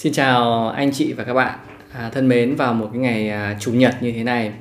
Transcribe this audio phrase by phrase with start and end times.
[0.00, 1.58] Xin chào anh chị và các bạn.
[1.92, 4.52] À, thân mến vào một cái ngày à, chủ nhật như thế này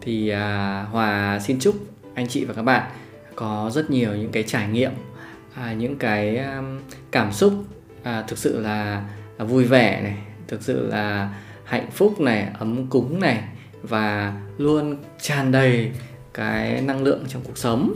[0.00, 1.74] thì à, Hòa xin chúc
[2.14, 2.90] anh chị và các bạn
[3.34, 4.90] có rất nhiều những cái trải nghiệm
[5.54, 6.62] à, những cái à,
[7.10, 7.52] cảm xúc
[8.02, 9.04] à, thực sự là
[9.38, 10.18] à, vui vẻ này
[10.48, 11.34] thực sự là
[11.64, 13.42] hạnh phúc này ấm cúng này
[13.82, 15.92] và luôn tràn đầy
[16.34, 17.94] cái năng lượng trong cuộc sống.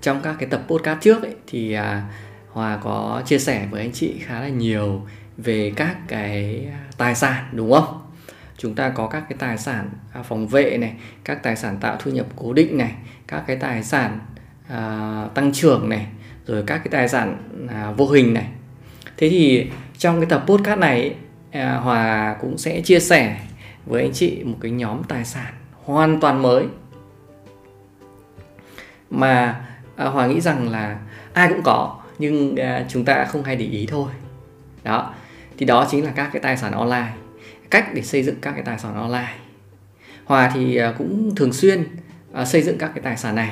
[0.00, 2.02] Trong các cái tập podcast trước ấy, thì à,
[2.52, 5.06] Hòa có chia sẻ với anh chị khá là nhiều
[5.36, 6.66] về các cái
[6.96, 8.02] tài sản đúng không?
[8.56, 10.94] Chúng ta có các cái tài sản à, phòng vệ này,
[11.24, 12.94] các tài sản tạo thu nhập cố định này,
[13.28, 14.18] các cái tài sản
[14.68, 16.06] à, tăng trưởng này,
[16.46, 17.36] rồi các cái tài sản
[17.68, 18.46] à, vô hình này.
[19.16, 21.14] Thế thì trong cái tập podcast này
[21.50, 23.40] à, Hòa cũng sẽ chia sẻ
[23.86, 25.52] với anh chị một cái nhóm tài sản
[25.84, 26.64] hoàn toàn mới
[29.10, 29.60] mà
[29.96, 30.98] à, Hòa nghĩ rằng là
[31.32, 34.10] ai cũng có nhưng à, chúng ta không hay để ý thôi.
[34.84, 35.14] Đó
[35.58, 37.12] thì đó chính là các cái tài sản online.
[37.70, 39.34] Cách để xây dựng các cái tài sản online.
[40.24, 41.84] Hòa thì à, cũng thường xuyên
[42.32, 43.50] à, xây dựng các cái tài sản này.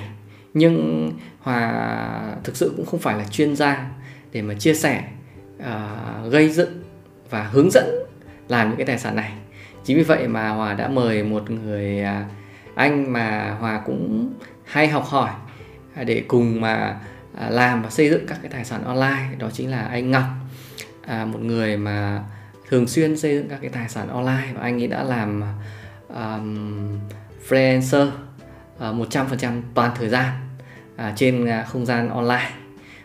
[0.54, 3.86] Nhưng hòa thực sự cũng không phải là chuyên gia
[4.32, 5.04] để mà chia sẻ
[5.58, 5.96] à,
[6.30, 6.82] gây dựng
[7.30, 7.84] và hướng dẫn
[8.48, 9.32] làm những cái tài sản này.
[9.84, 12.24] Chính vì vậy mà hòa đã mời một người à,
[12.74, 14.32] anh mà hòa cũng
[14.64, 15.30] hay học hỏi
[15.94, 17.00] à, để cùng mà
[17.36, 20.24] À, làm và xây dựng các cái tài sản online đó chính là anh Ngọc
[21.02, 22.22] à, một người mà
[22.68, 25.42] thường xuyên xây dựng các cái tài sản online và anh ấy đã làm
[26.08, 26.98] um,
[27.48, 28.10] freelancer
[28.78, 30.32] à, một trăm phần trăm toàn thời gian
[30.94, 32.50] uh, trên uh, không gian online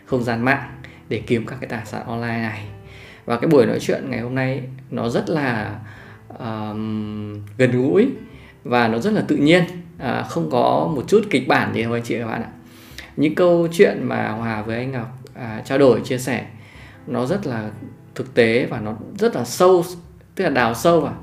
[0.04, 0.70] không gian mạng
[1.08, 2.64] để kiếm các cái tài sản online này.
[3.24, 5.78] Và cái buổi nói chuyện ngày hôm nay nó rất là
[6.38, 8.08] um, gần gũi
[8.64, 9.64] và nó rất là tự nhiên.
[9.96, 12.48] Uh, không có một chút kịch bản gì đâu anh chị các bạn ạ
[13.16, 16.46] những câu chuyện mà hòa với anh ngọc à, trao đổi chia sẻ
[17.06, 17.70] nó rất là
[18.14, 19.84] thực tế và nó rất là sâu
[20.34, 21.14] tức là đào sâu vào.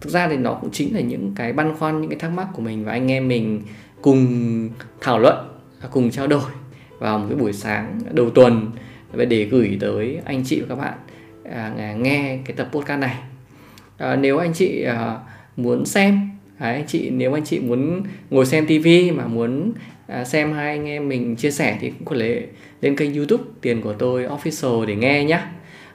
[0.00, 2.48] Thực ra thì nó cũng chính là những cái băn khoăn những cái thắc mắc
[2.52, 3.62] của mình và anh em mình
[4.02, 4.70] cùng
[5.00, 5.36] thảo luận
[5.80, 6.50] à, cùng trao đổi
[6.98, 8.70] vào một cái buổi sáng đầu tuần
[9.12, 10.94] để gửi tới anh chị và các bạn
[11.44, 13.16] à, nghe cái tập podcast này.
[13.96, 15.16] À, nếu anh chị à,
[15.56, 19.72] muốn xem Đấy, anh chị nếu anh chị muốn ngồi xem tivi mà muốn
[20.08, 22.46] à, xem hai anh em mình chia sẻ thì cũng có thể
[22.80, 25.40] lên kênh youtube tiền của tôi official để nghe nhé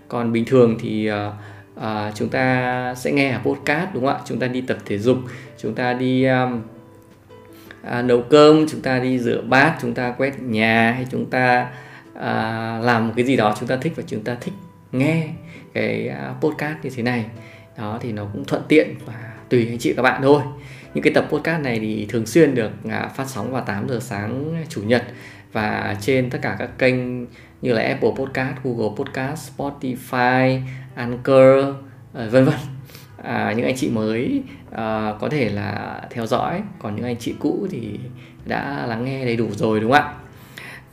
[0.07, 1.31] còn bình thường thì à,
[1.75, 4.21] à, chúng ta sẽ nghe ở podcast đúng không ạ?
[4.25, 5.17] Chúng ta đi tập thể dục
[5.57, 6.61] chúng ta đi um,
[7.81, 11.67] à, nấu cơm chúng ta đi rửa bát chúng ta quét nhà hay chúng ta
[12.13, 14.53] à, làm một cái gì đó chúng ta thích và chúng ta thích
[14.91, 15.27] nghe
[15.73, 17.25] cái à, podcast như thế này.
[17.77, 20.41] Đó thì nó cũng thuận tiện và tùy anh chị các bạn thôi
[20.93, 23.99] những cái tập podcast này thì thường xuyên được à, phát sóng vào 8 giờ
[24.01, 25.03] sáng chủ nhật
[25.51, 27.25] và trên tất cả các kênh
[27.61, 30.61] như là Apple Podcast, Google Podcast, Spotify,
[30.95, 31.75] Anchor,
[32.13, 32.55] ờ, vân vân.
[33.23, 37.35] À, những anh chị mới à, có thể là theo dõi, còn những anh chị
[37.39, 37.99] cũ thì
[38.45, 40.13] đã lắng nghe đầy đủ rồi đúng không ạ?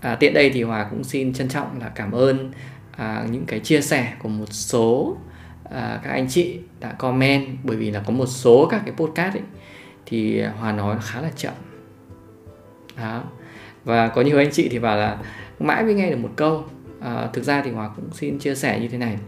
[0.00, 2.50] À, tiện đây thì Hòa cũng xin trân trọng là cảm ơn
[2.96, 5.16] à, những cái chia sẻ của một số
[5.70, 9.34] à, các anh chị đã comment bởi vì là có một số các cái podcast
[9.34, 9.42] ấy
[10.06, 11.54] thì hòa nói khá là chậm.
[12.96, 13.22] Đó.
[13.84, 15.18] Và có nhiều anh chị thì bảo là
[15.58, 16.64] mãi mới nghe được một câu.
[17.00, 19.18] À, thực ra thì hòa cũng xin chia sẻ như thế này.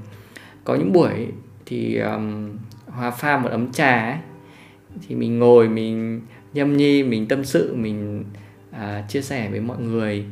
[0.64, 1.26] Có những buổi
[1.66, 2.50] thì um,
[2.86, 4.18] hòa pha một ấm trà ấy,
[5.08, 6.20] thì mình ngồi mình
[6.52, 8.24] nhâm nhi mình tâm sự mình
[8.70, 10.24] à, chia sẻ với mọi người.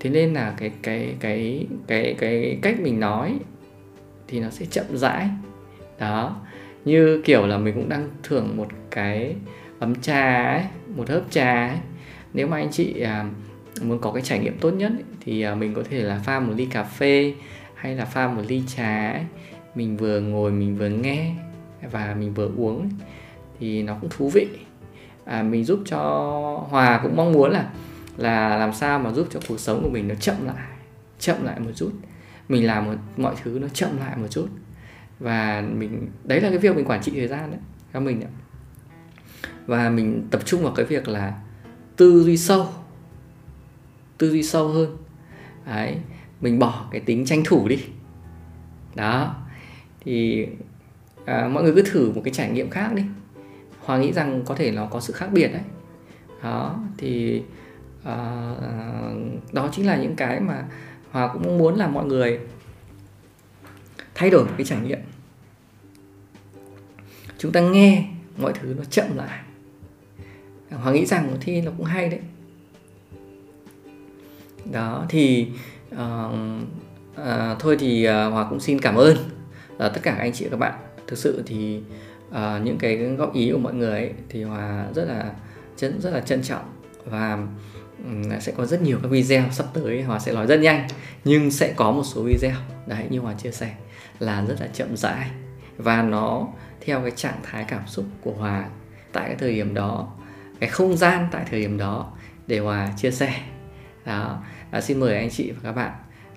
[0.00, 3.38] Thế nên là cái cái cái cái cái cách mình nói
[4.28, 5.28] thì nó sẽ chậm rãi.
[5.98, 6.36] Đó.
[6.84, 9.36] Như kiểu là mình cũng đang thưởng một cái
[9.82, 10.64] ấm trà ấy,
[10.96, 11.78] một hớp trà ấy.
[12.32, 13.24] nếu mà anh chị à,
[13.82, 16.40] muốn có cái trải nghiệm tốt nhất ấy, thì à, mình có thể là pha
[16.40, 17.34] một ly cà phê
[17.74, 19.22] hay là pha một ly trà ấy.
[19.74, 21.34] mình vừa ngồi mình vừa nghe
[21.90, 22.90] và mình vừa uống ấy.
[23.60, 24.46] thì nó cũng thú vị
[25.24, 25.98] à, mình giúp cho
[26.70, 27.70] hòa cũng mong muốn là
[28.16, 30.66] là làm sao mà giúp cho cuộc sống của mình nó chậm lại
[31.18, 31.90] chậm lại một chút
[32.48, 34.48] mình làm một, mọi thứ nó chậm lại một chút
[35.20, 37.60] và mình đấy là cái việc mình quản trị thời gian đấy
[37.92, 38.30] cho mình đấy
[39.66, 41.40] và mình tập trung vào cái việc là
[41.96, 42.68] tư duy sâu
[44.18, 44.96] tư duy sâu hơn.
[45.66, 45.96] Đấy
[46.40, 47.78] mình bỏ cái tính tranh thủ đi.
[48.94, 49.34] Đó
[50.00, 50.46] thì
[51.24, 53.02] à, mọi người cứ thử một cái trải nghiệm khác đi.
[53.80, 55.62] Hòa nghĩ rằng có thể nó có sự khác biệt đấy.
[56.42, 57.42] Đó thì
[58.04, 58.54] à,
[59.52, 60.64] đó chính là những cái mà
[61.10, 62.40] hòa cũng mong muốn là mọi người
[64.14, 64.98] thay đổi cái trải nghiệm.
[67.38, 69.40] Chúng ta nghe mọi thứ nó chậm lại.
[70.72, 72.20] Hoàng nghĩ rằng thi nó cũng hay đấy.
[74.72, 75.46] Đó thì
[75.94, 76.00] uh,
[77.20, 79.16] uh, thôi thì ờ, uh, Hòa cũng xin cảm ơn
[79.78, 80.72] ờ, tất cả anh chị và các bạn.
[81.06, 81.80] Thực sự thì
[82.30, 85.32] uh, những cái góp ý của mọi người ấy, thì hòa rất là
[85.76, 86.64] chân rất là trân trọng
[87.04, 87.38] và
[88.04, 90.88] um, sẽ có rất nhiều các video sắp tới hòa sẽ nói rất nhanh
[91.24, 92.52] nhưng sẽ có một số video
[92.86, 93.74] đấy như hòa chia sẻ
[94.18, 95.30] là rất là chậm rãi
[95.76, 96.48] và nó
[96.80, 98.68] theo cái trạng thái cảm xúc của hòa
[99.12, 100.12] tại cái thời điểm đó
[100.62, 102.12] cái không gian tại thời điểm đó
[102.46, 103.40] để hòa chia sẻ.
[104.04, 105.92] Đó à, xin mời anh chị và các bạn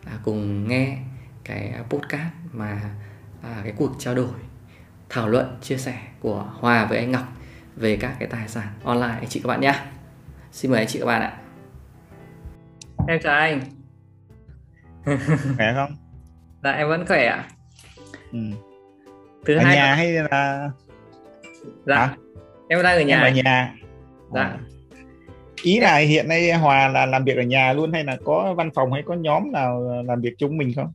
[0.06, 0.98] à, cùng nghe
[1.44, 2.82] cái podcast mà
[3.44, 4.30] à, cái cuộc trao đổi
[5.10, 7.24] thảo luận chia sẻ của hòa với anh ngọc
[7.76, 9.14] về các cái tài sản online.
[9.14, 9.76] Anh chị các bạn nhé
[10.52, 11.38] xin mời anh chị các bạn ạ.
[13.08, 13.62] Em chào anh.
[15.58, 15.96] Khỏe không?
[16.64, 17.46] Dạ em vẫn khỏe ạ.
[18.32, 18.40] Ừ.
[19.46, 19.96] thứ ở hai nhà là...
[19.96, 20.70] hay là
[21.86, 21.96] dạ.
[21.96, 22.16] Hả?
[22.70, 23.76] em đang ở nhà em ở nhà
[24.34, 24.60] dạ à.
[25.64, 28.70] ý là hiện nay hòa là làm việc ở nhà luôn hay là có văn
[28.76, 30.92] phòng hay có nhóm nào làm việc chung mình không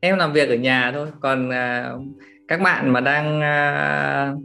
[0.00, 2.02] em làm việc ở nhà thôi còn uh,
[2.48, 4.42] các bạn mà đang uh,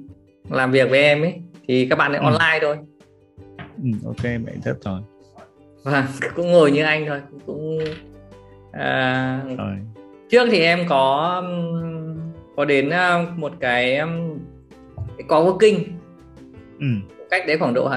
[0.52, 1.34] làm việc với em ấy
[1.68, 2.24] thì các bạn ấy ừ.
[2.24, 2.78] online thôi
[3.84, 5.02] ừ, ok vậy rất rồi
[5.84, 7.78] vâng cũng ngồi như anh thôi cũng
[8.70, 9.76] uh, rồi.
[10.30, 11.44] trước thì em có
[12.56, 14.00] có đến uh, một cái
[15.18, 15.80] cái có working
[16.80, 16.88] ừ.
[17.32, 17.90] Cách đấy khoảng độ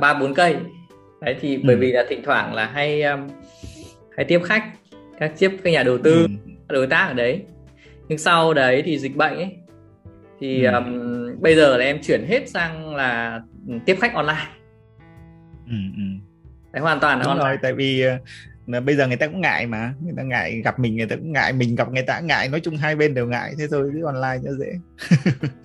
[0.00, 0.56] ba bốn cây
[1.20, 1.60] đấy thì ừ.
[1.64, 3.28] bởi vì là thỉnh thoảng là hay um,
[4.16, 4.64] hay tiếp khách
[5.18, 6.28] các tiếp các nhà đầu tư ừ.
[6.68, 7.42] đối tác ở đấy
[8.08, 9.56] nhưng sau đấy thì dịch bệnh ấy
[10.40, 10.72] thì ừ.
[10.72, 10.84] um,
[11.40, 13.40] bây giờ là em chuyển hết sang là
[13.86, 14.46] tiếp khách online
[15.66, 16.02] ừ, ừ.
[16.72, 19.66] đấy hoàn toàn là online rồi tại vì uh, bây giờ người ta cũng ngại
[19.66, 22.48] mà người ta ngại gặp mình người ta cũng ngại mình gặp người ta ngại
[22.48, 24.72] nói chung hai bên đều ngại thế thôi cứ online cho dễ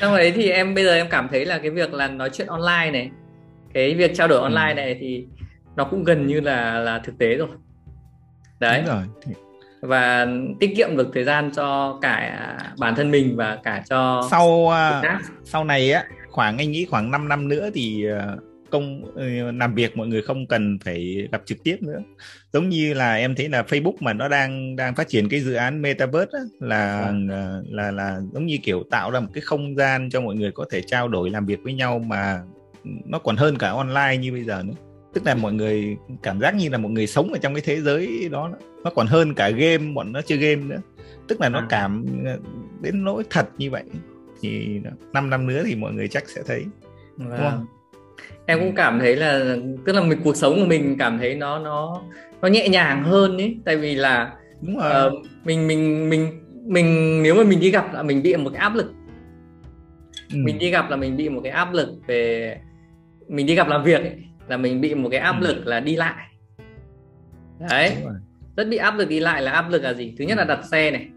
[0.00, 2.46] trong đấy thì em bây giờ em cảm thấy là cái việc là nói chuyện
[2.46, 3.10] online này
[3.74, 4.42] cái việc trao đổi ừ.
[4.42, 4.74] online ừ.
[4.74, 5.26] này thì
[5.76, 7.48] nó cũng gần như là là thực tế rồi
[8.60, 9.34] đấy Đúng rồi
[9.80, 10.26] và
[10.60, 15.06] tiết kiệm được thời gian cho cả bản thân mình và cả cho sau uh,
[15.44, 19.74] sau này á khoảng anh nghĩ khoảng 5 năm nữa thì uh, công uh, làm
[19.74, 21.98] việc mọi người không cần phải gặp trực tiếp nữa
[22.52, 25.54] giống như là em thấy là Facebook mà nó đang đang phát triển cái dự
[25.54, 27.12] án metaverse á, là à.
[27.28, 30.52] là là là giống như kiểu tạo ra một cái không gian cho mọi người
[30.52, 32.42] có thể trao đổi làm việc với nhau mà
[32.84, 34.74] nó còn hơn cả online như bây giờ nữa
[35.14, 37.80] tức là mọi người cảm giác như là một người sống ở trong cái thế
[37.80, 38.50] giới đó
[38.84, 40.80] nó còn hơn cả game bọn nó chơi game nữa
[41.28, 41.66] tức là nó à.
[41.68, 42.06] cảm
[42.80, 43.84] đến nỗi thật như vậy
[44.40, 44.80] thì
[45.12, 46.64] 5 năm nữa thì mọi người chắc sẽ thấy
[47.16, 47.66] đúng không?
[48.50, 49.56] Em cũng cảm thấy là
[49.86, 52.02] tức là mình cuộc sống của mình cảm thấy nó nó
[52.40, 55.06] nó nhẹ nhàng hơn ấy tại vì là đúng rồi.
[55.06, 58.60] Uh, mình mình mình mình nếu mà mình đi gặp là mình bị một cái
[58.60, 58.92] áp lực.
[60.32, 60.36] Ừ.
[60.44, 62.56] mình đi gặp là mình bị một cái áp lực về
[63.28, 64.16] mình đi gặp làm việc ấy,
[64.48, 65.46] là mình bị một cái áp ừ.
[65.46, 66.26] lực là đi lại.
[67.70, 67.96] Đấy.
[68.56, 70.14] Rất bị áp lực đi lại là áp lực là gì?
[70.18, 71.08] Thứ nhất là đặt xe này.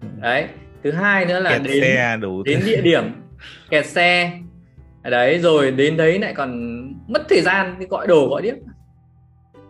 [0.00, 0.08] Ừ.
[0.22, 0.46] đấy.
[0.84, 3.04] Thứ hai nữa là kẹt đến xe đủ đến địa điểm.
[3.70, 4.40] Kẹt xe
[5.10, 6.78] đấy rồi đến đấy lại còn
[7.08, 8.54] mất thời gian đi gọi đồ gọi điếc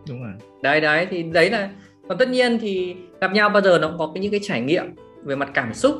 [0.09, 1.69] đúng rồi đấy đấy thì đấy là
[2.07, 4.95] còn tất nhiên thì gặp nhau bao giờ nó cũng có những cái trải nghiệm
[5.23, 5.95] về mặt cảm xúc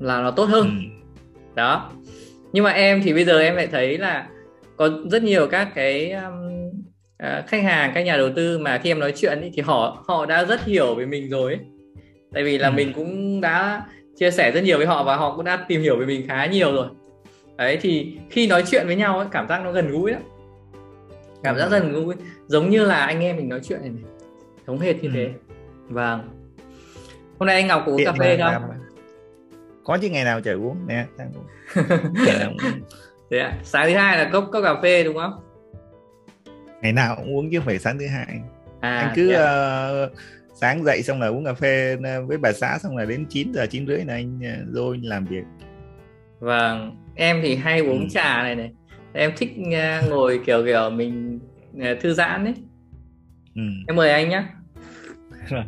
[0.00, 1.10] là nó tốt hơn ừ.
[1.54, 1.90] đó
[2.52, 4.28] nhưng mà em thì bây giờ em lại thấy là
[4.76, 6.70] có rất nhiều các cái um,
[7.22, 10.04] uh, khách hàng các nhà đầu tư mà khi em nói chuyện ý, thì họ
[10.08, 11.60] họ đã rất hiểu về mình rồi ấy.
[12.32, 12.72] tại vì là ừ.
[12.72, 13.82] mình cũng đã
[14.16, 16.46] chia sẻ rất nhiều với họ và họ cũng đã tìm hiểu về mình khá
[16.46, 16.86] nhiều rồi
[17.56, 20.22] đấy thì khi nói chuyện với nhau ấy, cảm giác nó gần gũi lắm.
[21.42, 22.14] Cảm giác gần gũi
[22.46, 24.02] giống như là anh em mình nói chuyện này, này.
[24.66, 25.12] giống hệt như ừ.
[25.14, 25.30] thế.
[25.88, 26.28] Vâng.
[27.38, 28.62] Hôm nay anh ngọc có uống cà phê không?
[29.84, 31.06] có chứ ngày nào trời uống nè
[33.30, 33.58] thế à?
[33.62, 35.40] sáng thứ hai là cốc cốc cà phê đúng không?
[36.82, 38.40] Ngày nào cũng uống chứ phải sáng thứ hai.
[38.80, 40.12] À, anh cứ uh,
[40.54, 43.52] sáng dậy xong là uống cà phê ờ, với bà xã xong là đến 9
[43.52, 44.40] giờ chín rưỡi là anh
[44.72, 45.44] rồi làm việc.
[46.40, 48.06] Vâng em thì hay uống ừ.
[48.10, 48.72] trà này này
[49.12, 51.40] em thích uh, ngồi kiểu kiểu mình
[51.76, 52.54] uh, thư giãn đấy
[53.54, 53.62] ừ.
[53.88, 54.44] em mời anh nhé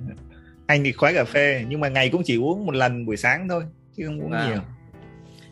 [0.66, 3.48] anh thì khoái cà phê nhưng mà ngày cũng chỉ uống một lần buổi sáng
[3.48, 3.62] thôi
[3.96, 4.48] chứ không uống vâng.
[4.48, 4.60] nhiều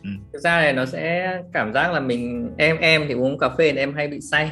[0.03, 0.09] ừ.
[0.33, 3.71] thực ra này nó sẽ cảm giác là mình em em thì uống cà phê
[3.71, 4.51] thì em hay bị say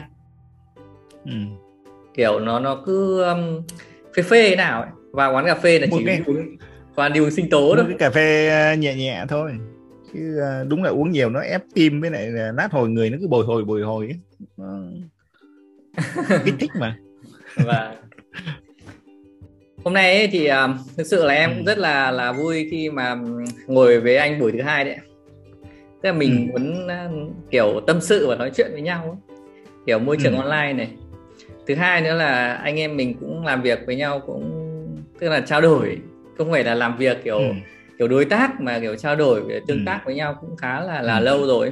[1.26, 1.36] ừ.
[2.14, 3.62] kiểu nó nó cứ um,
[4.16, 6.22] phê phê thế nào ấy vào quán cà phê là chỉ cái...
[6.26, 6.58] uống
[6.96, 9.52] toàn điều sinh tố thôi cái cà phê ờ, nhẹ nhẹ thôi
[10.14, 13.18] chứ ờ, đúng là uống nhiều nó ép tim với lại nát hồi người nó
[13.22, 14.20] cứ bồi hồi bồi hồi ấy.
[14.58, 14.80] Nó...
[16.46, 16.98] kích thích mà
[17.56, 17.96] và
[19.84, 21.64] hôm nay ấy thì um, thực sự là em ừ.
[21.66, 23.16] rất là là vui khi mà
[23.68, 24.98] ngồi với anh buổi thứ hai đấy
[26.02, 26.60] tức là mình ừ.
[26.60, 29.38] muốn uh, kiểu tâm sự và nói chuyện với nhau ấy.
[29.86, 30.42] kiểu môi trường ừ.
[30.42, 30.92] online này
[31.68, 34.70] thứ hai nữa là anh em mình cũng làm việc với nhau cũng
[35.20, 35.98] tức là trao đổi
[36.38, 37.46] không phải là làm việc kiểu ừ.
[38.00, 39.84] Kiểu đối tác mà kiểu trao đổi tương ừ.
[39.86, 41.24] tác với nhau cũng khá là là ừ.
[41.24, 41.72] lâu rồi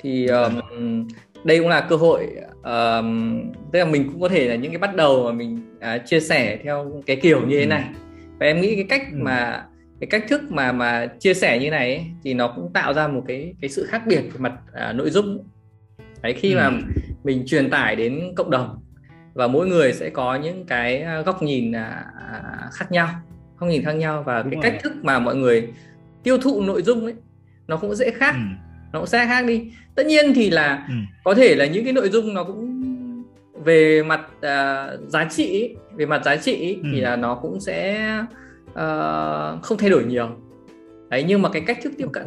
[0.00, 1.08] thì um,
[1.44, 2.26] đây cũng là cơ hội
[2.62, 3.40] um,
[3.72, 6.20] tức là mình cũng có thể là những cái bắt đầu mà mình uh, chia
[6.20, 7.68] sẻ theo cái kiểu như thế ừ.
[7.68, 7.84] này
[8.38, 9.18] và em nghĩ cái cách ừ.
[9.20, 9.64] mà
[10.00, 13.08] cái cách thức mà mà chia sẻ như này ấy, thì nó cũng tạo ra
[13.08, 14.52] một cái cái sự khác biệt về mặt
[14.90, 15.44] uh, nội dung
[16.22, 16.56] đấy khi ừ.
[16.56, 16.70] mà
[17.24, 18.78] mình truyền tải đến cộng đồng
[19.34, 23.08] và mỗi người sẽ có những cái à, góc nhìn uh, khác nhau
[23.58, 24.70] góc nhìn khác nhau và Đúng cái rồi.
[24.70, 25.68] cách thức mà mọi người
[26.22, 27.14] tiêu thụ nội dung ấy
[27.66, 28.40] nó cũng dễ khác ừ.
[28.92, 30.94] nó cũng sẽ khác đi tất nhiên thì là ừ.
[31.24, 32.82] có thể là những cái nội dung nó cũng
[33.64, 36.88] về mặt uh, giá trị về mặt giá trị ừ.
[36.92, 38.08] thì là nó cũng sẽ
[38.70, 40.28] uh, không thay đổi nhiều
[41.08, 42.26] đấy nhưng mà cái cách thức tiếp cận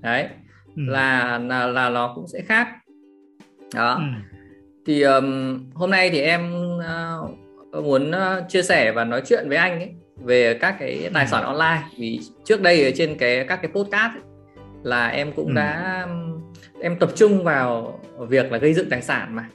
[0.00, 0.28] đấy
[0.76, 0.82] ừ.
[0.86, 2.68] là là là nó cũng sẽ khác
[3.74, 4.02] đó ừ.
[4.86, 9.56] thì um, hôm nay thì em uh, muốn uh, chia sẻ và nói chuyện với
[9.56, 9.90] anh ấy
[10.24, 11.46] về các cái tài sản ừ.
[11.46, 14.22] online vì trước đây ở trên cái các cái podcast ấy,
[14.82, 15.52] là em cũng ừ.
[15.54, 16.06] đã
[16.80, 19.48] em tập trung vào việc là gây dựng tài sản mà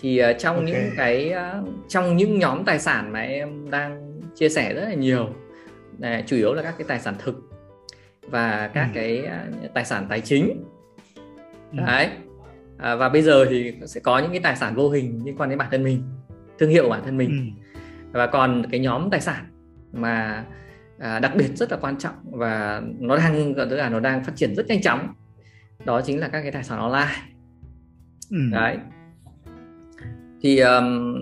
[0.00, 0.70] thì uh, trong okay.
[0.70, 4.94] những cái uh, trong những nhóm tài sản mà em đang chia sẻ rất là
[4.94, 5.28] nhiều
[5.98, 7.34] này, chủ yếu là các cái tài sản thực
[8.22, 8.90] và các ừ.
[8.94, 9.22] cái
[9.64, 10.64] uh, tài sản tài chính
[11.72, 11.82] ừ.
[11.86, 12.08] đấy
[12.78, 15.50] à, và bây giờ thì sẽ có những cái tài sản vô hình liên quan
[15.50, 16.02] đến bản thân mình
[16.58, 17.80] thương hiệu của bản thân mình ừ.
[18.12, 19.44] và còn cái nhóm tài sản
[19.92, 20.44] mà
[20.98, 24.32] à, đặc biệt rất là quan trọng và nó đang tức là nó đang phát
[24.36, 25.14] triển rất nhanh chóng
[25.84, 27.12] đó chính là các cái tài sản online
[28.30, 28.38] ừ.
[28.52, 28.76] đấy
[30.42, 31.16] thì um,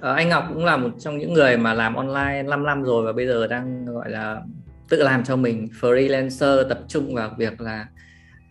[0.00, 3.12] anh Ngọc cũng là một trong những người mà làm online 5 năm rồi và
[3.12, 4.40] bây giờ đang gọi là
[4.88, 7.86] tự làm cho mình freelancer tập trung vào việc là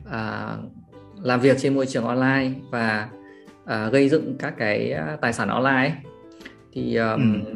[0.05, 0.71] uh,
[1.23, 3.09] làm việc trên môi trường online và
[3.63, 5.95] uh, gây dựng các cái tài sản online
[6.73, 7.51] thì um, ừ.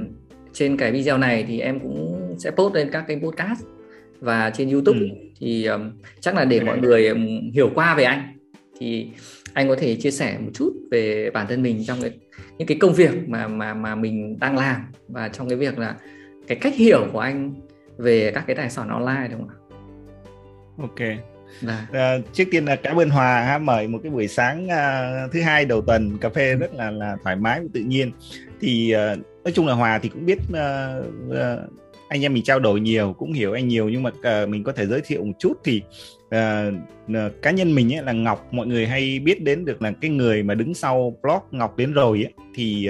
[0.60, 3.62] Trên cái video này thì em cũng sẽ post lên các cái podcast
[4.20, 5.06] và trên YouTube ừ.
[5.40, 8.38] thì um, chắc là để mọi người um, hiểu qua về anh
[8.80, 9.08] thì
[9.54, 12.12] anh có thể chia sẻ một chút về bản thân mình trong cái
[12.58, 15.96] những cái công việc mà mà mà mình đang làm và trong cái việc là
[16.48, 17.54] cái cách hiểu của anh
[17.98, 19.58] về các cái tài sản online đúng không ạ?
[20.78, 21.00] Ok.
[21.92, 25.42] À, trước tiên là cảm ơn Hòa ha mời một cái buổi sáng uh, thứ
[25.42, 28.12] hai đầu tuần cà phê rất là là thoải mái và tự nhiên.
[28.62, 31.72] Thì uh, nói chung là Hòa thì cũng biết uh, uh,
[32.10, 34.72] anh em mình trao đổi nhiều cũng hiểu anh nhiều nhưng mà uh, mình có
[34.72, 35.82] thể giới thiệu một chút thì
[36.26, 40.12] uh, cá nhân mình ấy là Ngọc mọi người hay biết đến được là cái
[40.12, 42.90] người mà đứng sau blog Ngọc đến rồi ấy thì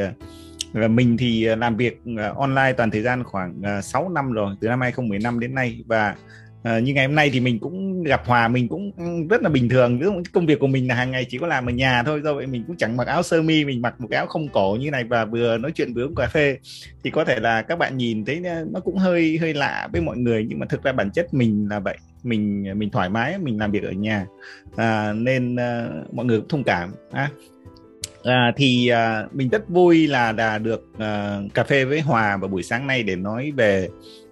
[0.83, 2.01] uh, mình thì làm việc
[2.35, 6.15] online toàn thời gian khoảng 6 năm rồi từ năm 2015 đến nay và
[6.63, 8.91] À, như ngày hôm nay thì mình cũng gặp Hòa mình cũng
[9.29, 9.99] rất là bình thường.
[9.99, 12.33] Ví công việc của mình là hàng ngày chỉ có làm ở nhà thôi do
[12.33, 14.77] vậy mình cũng chẳng mặc áo sơ mi mình mặc một cái áo không cổ
[14.79, 16.57] như này và vừa nói chuyện vừa uống cà phê.
[17.03, 20.01] Thì có thể là các bạn nhìn thấy ờ, nó cũng hơi hơi lạ với
[20.01, 21.97] mọi người nhưng mà thực ra bản chất mình là vậy.
[22.23, 24.25] Mình ờ, mình thoải mái mình làm việc ở nhà.
[24.75, 27.29] À, nên à, mọi người cũng thông cảm à,
[28.23, 32.47] À, thì à, mình rất vui là đã được à, cà phê với Hòa vào
[32.47, 33.89] buổi sáng nay để nói về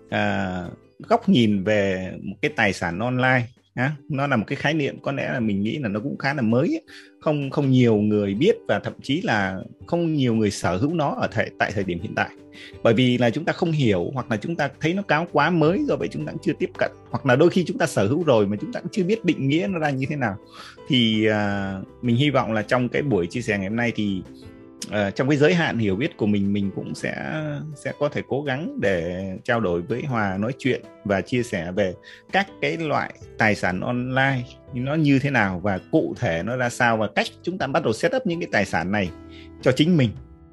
[0.10, 0.64] à,
[1.00, 5.00] góc nhìn về một cái tài sản online á nó là một cái khái niệm
[5.02, 6.82] có lẽ là mình nghĩ là nó cũng khá là mới
[7.22, 11.16] không không nhiều người biết và thậm chí là không nhiều người sở hữu nó
[11.22, 12.30] ở thể tại thời điểm hiện tại.
[12.84, 15.50] Bởi vì là chúng ta không hiểu hoặc là chúng ta thấy nó cáo quá
[15.50, 16.92] mới rồi vậy chúng ta cũng chưa tiếp cận.
[17.10, 19.26] Hoặc là đôi khi chúng ta sở hữu rồi mà chúng ta cũng chưa biết
[19.26, 20.36] định nghĩa nó ra như thế nào.
[20.88, 24.22] Thì uh, mình hy vọng là trong cái buổi chia sẻ ngày hôm nay thì
[24.88, 27.44] uh, trong cái giới hạn hiểu biết của mình mình cũng sẽ
[27.76, 31.72] sẽ có thể cố gắng để trao đổi với Hòa nói chuyện và chia sẻ
[31.72, 31.94] về
[32.32, 34.44] các cái loại tài sản online
[34.74, 37.84] nó như thế nào và cụ thể nó ra sao và cách chúng ta bắt
[37.84, 39.10] đầu set up những cái tài sản này
[39.62, 40.10] cho chính mình.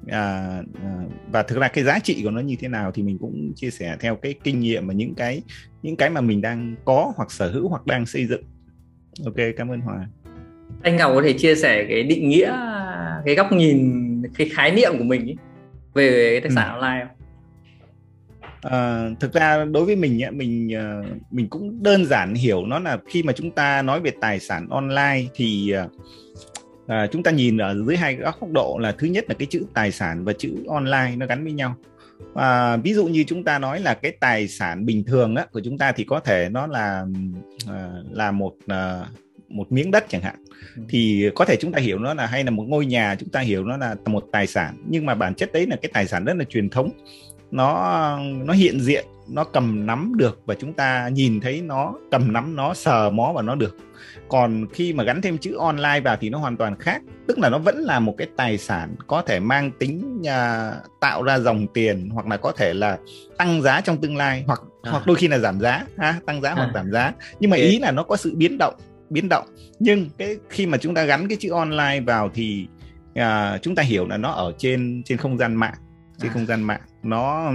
[0.07, 3.17] À, à, và thực ra cái giá trị của nó như thế nào thì mình
[3.17, 5.41] cũng chia sẻ theo cái kinh nghiệm và những cái
[5.81, 8.43] những cái mà mình đang có hoặc sở hữu hoặc đang xây dựng.
[9.25, 10.07] Ok cảm ơn hòa
[10.85, 12.53] anh ngọc có thể chia sẻ cái định nghĩa
[13.25, 14.03] cái góc nhìn
[14.37, 15.35] cái khái niệm của mình ý,
[15.93, 16.81] về cái tài sản ừ.
[16.81, 17.15] online không?
[18.61, 22.97] À, thực ra đối với mình mình ờ, mình cũng đơn giản hiểu nó là
[23.07, 25.73] khi mà chúng ta nói về tài sản online thì
[26.87, 29.65] à, chúng ta nhìn ở dưới hai góc độ là thứ nhất là cái chữ
[29.73, 31.75] tài sản và chữ online nó gắn với nhau
[32.35, 35.61] à, ví dụ như chúng ta nói là cái tài sản bình thường á, của
[35.63, 37.05] chúng ta thì có thể nó là
[37.69, 39.05] à, là một à,
[39.55, 40.35] một miếng đất chẳng hạn.
[40.75, 40.81] Ừ.
[40.89, 43.39] thì có thể chúng ta hiểu nó là hay là một ngôi nhà chúng ta
[43.39, 44.77] hiểu nó là một tài sản.
[44.89, 46.89] Nhưng mà bản chất đấy là cái tài sản rất là truyền thống.
[47.51, 52.33] Nó nó hiện diện nó cầm nắm được và chúng ta nhìn thấy nó cầm
[52.33, 53.77] nắm nó sờ mó vào nó được.
[54.29, 57.01] Còn khi mà gắn thêm chữ online vào thì nó hoàn toàn khác.
[57.27, 61.23] Tức là nó vẫn là một cái tài sản có thể mang tính uh, tạo
[61.23, 62.97] ra dòng tiền hoặc là có thể là
[63.37, 64.91] tăng giá trong tương lai hoặc à.
[64.91, 66.55] hoặc đôi khi là giảm giá ha tăng giá à.
[66.55, 67.13] hoặc giảm giá.
[67.39, 68.73] Nhưng mà ý là nó có sự biến động
[69.09, 69.45] biến động.
[69.79, 72.67] Nhưng cái khi mà chúng ta gắn cái chữ online vào thì
[73.19, 75.75] uh, chúng ta hiểu là nó ở trên trên không gian mạng
[76.17, 76.33] trên à.
[76.33, 76.81] không gian mạng.
[77.03, 77.51] Nó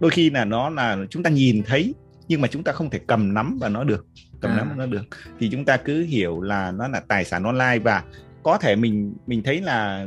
[0.00, 1.94] đôi khi là nó là chúng ta nhìn thấy
[2.28, 4.06] nhưng mà chúng ta không thể cầm nắm vào nó được
[4.40, 4.56] cầm à.
[4.56, 5.04] nắm nó được.
[5.38, 8.02] Thì chúng ta cứ hiểu là nó là tài sản online và
[8.42, 10.06] có thể mình mình thấy là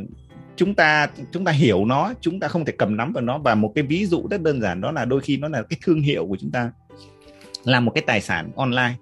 [0.56, 3.38] chúng ta chúng ta hiểu nó chúng ta không thể cầm nắm vào nó.
[3.38, 5.80] Và một cái ví dụ rất đơn giản đó là đôi khi nó là cái
[5.86, 6.72] thương hiệu của chúng ta
[7.64, 8.96] là một cái tài sản online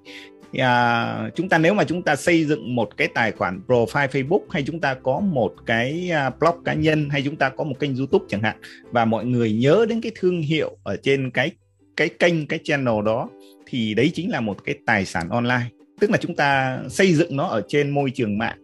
[0.57, 4.41] à, chúng ta nếu mà chúng ta xây dựng một cái tài khoản profile Facebook
[4.49, 7.75] hay chúng ta có một cái à, blog cá nhân hay chúng ta có một
[7.79, 8.57] kênh YouTube chẳng hạn
[8.91, 11.51] và mọi người nhớ đến cái thương hiệu ở trên cái
[11.95, 13.29] cái kênh cái channel đó
[13.65, 15.65] thì đấy chính là một cái tài sản online.
[15.99, 18.57] Tức là chúng ta xây dựng nó ở trên môi trường mạng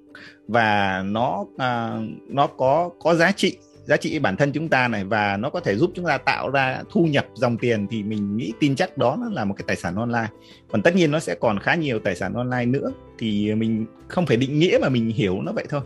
[0.47, 1.99] và nó à,
[2.29, 5.59] nó có có giá trị giá trị bản thân chúng ta này và nó có
[5.59, 8.97] thể giúp chúng ta tạo ra thu nhập dòng tiền thì mình nghĩ tin chắc
[8.97, 10.27] đó nó là một cái tài sản online
[10.71, 14.25] còn tất nhiên nó sẽ còn khá nhiều tài sản online nữa thì mình không
[14.25, 15.81] phải định nghĩa mà mình hiểu nó vậy thôi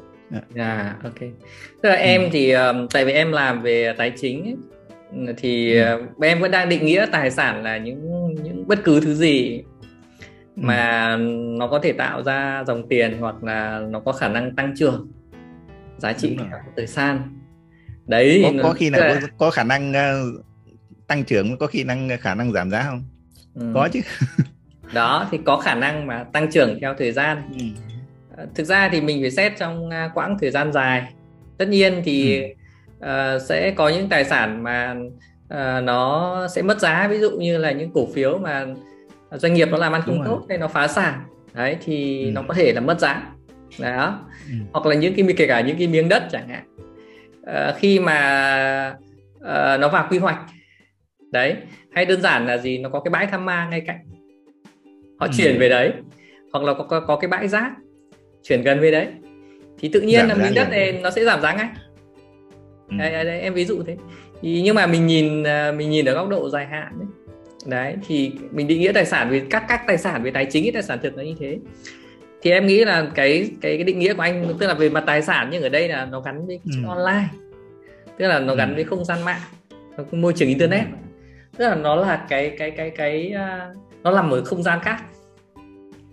[0.56, 1.20] dạ yeah, ok
[1.82, 2.28] tức là em ừ.
[2.32, 2.60] thì uh,
[2.94, 4.56] tại vì em làm về tài chính ấy,
[5.38, 6.04] thì ừ.
[6.16, 9.64] uh, em vẫn đang định nghĩa tài sản là những những bất cứ thứ gì
[10.56, 10.62] ừ.
[10.62, 11.20] mà ừ.
[11.58, 15.12] nó có thể tạo ra dòng tiền hoặc là nó có khả năng tăng trưởng
[15.98, 16.38] giá trị
[16.76, 17.40] thời gian
[18.10, 20.46] đấy có, có khi nào có, có khả năng uh,
[21.08, 23.04] tăng trưởng có khi năng khả năng giảm giá không
[23.56, 23.72] ừ.
[23.74, 24.02] có chứ
[24.94, 27.66] đó thì có khả năng mà tăng trưởng theo thời gian ừ.
[28.38, 31.14] Ờ, thực ra thì mình phải xét trong uh, quãng thời gian dài
[31.58, 32.44] tất nhiên thì
[33.00, 33.36] ừ.
[33.36, 34.96] uh, sẽ có những tài sản mà
[35.54, 38.66] uh, nó sẽ mất giá ví dụ như là những cổ phiếu mà
[39.32, 41.24] doanh nghiệp nó làm ăn không tốt hay nó phá sản
[41.54, 42.32] đấy thì ừ.
[42.32, 43.24] nó có thể là mất giá
[43.80, 44.54] đó ừ.
[44.72, 46.64] hoặc là những cái kể cả những cái miếng đất chẳng hạn
[47.42, 48.96] uh, khi mà
[49.38, 50.40] uh, nó vào quy hoạch.
[51.32, 51.56] Đấy
[51.92, 52.78] hay đơn giản là gì?
[52.78, 54.00] Nó có cái bãi tham ma ngay cạnh.
[55.20, 55.32] Họ ừ.
[55.38, 55.94] chuyển về đấy
[56.54, 57.72] hoặc là có, có có cái bãi rác
[58.44, 59.08] chuyển gần về đấy.
[59.80, 61.70] Thì tự nhiên giảm là miếng đất này nó sẽ giảm giá ngay.
[62.90, 62.98] Ừ.
[62.98, 63.98] đấy, đấy, em ví dụ thế.
[64.42, 67.08] Thì nhưng mà mình nhìn ờ, mình nhìn ở góc độ dài hạn đấy
[67.66, 70.74] đấy thì mình định nghĩa tài sản về các các tài sản về tài chính
[70.74, 71.60] tài sản thực là như thế
[72.42, 75.04] thì em nghĩ là cái cái cái định nghĩa của anh tức là về mặt
[75.08, 76.88] tài sản nhưng ở đây là nó gắn với ừ.
[76.88, 77.28] online
[78.18, 78.58] tức là nó ừ.
[78.58, 79.42] gắn với không gian mạng
[80.12, 80.96] môi trường internet ừ.
[81.58, 85.04] tức là nó là cái cái cái cái uh, nó nằm ở không gian khác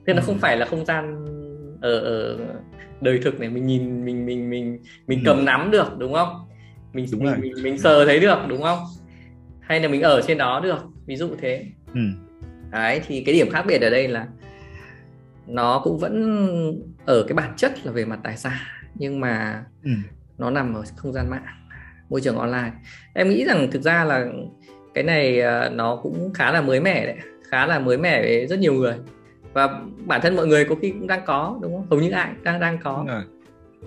[0.07, 0.15] tức ừ.
[0.15, 1.25] nó không phải là không gian
[1.81, 2.39] ở ở
[3.01, 5.43] đời thực này mình nhìn mình mình mình mình cầm ừ.
[5.43, 6.29] nắm được đúng không
[6.93, 7.41] mình đúng mình, rồi.
[7.41, 8.79] mình mình sờ thấy được đúng không
[9.61, 12.01] hay là mình ở trên đó được ví dụ thế ừ.
[12.71, 14.27] đấy thì cái điểm khác biệt ở đây là
[15.47, 16.17] nó cũng vẫn
[17.07, 18.57] ở cái bản chất là về mặt tài sản
[18.95, 19.91] nhưng mà ừ.
[20.39, 21.45] nó nằm ở không gian mạng
[22.09, 22.73] môi trường online.
[23.15, 24.27] Em nghĩ rằng thực ra là
[24.95, 27.17] cái này à, nó cũng khá là mới mẻ đấy
[27.51, 28.95] khá là mới mẻ với rất nhiều người.
[29.53, 31.87] Và bản thân mọi người có khi cũng đang có đúng không?
[31.91, 33.07] Hầu như ai đang đang có.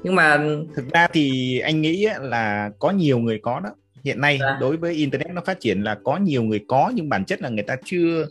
[0.04, 0.38] Nhưng mà
[0.76, 3.70] thực ra thì anh nghĩ là có nhiều người có đó.
[4.04, 4.58] Hiện nay à.
[4.62, 7.50] đối với internet nó phát triển là có nhiều người có nhưng bản chất là
[7.50, 8.28] người ta chưa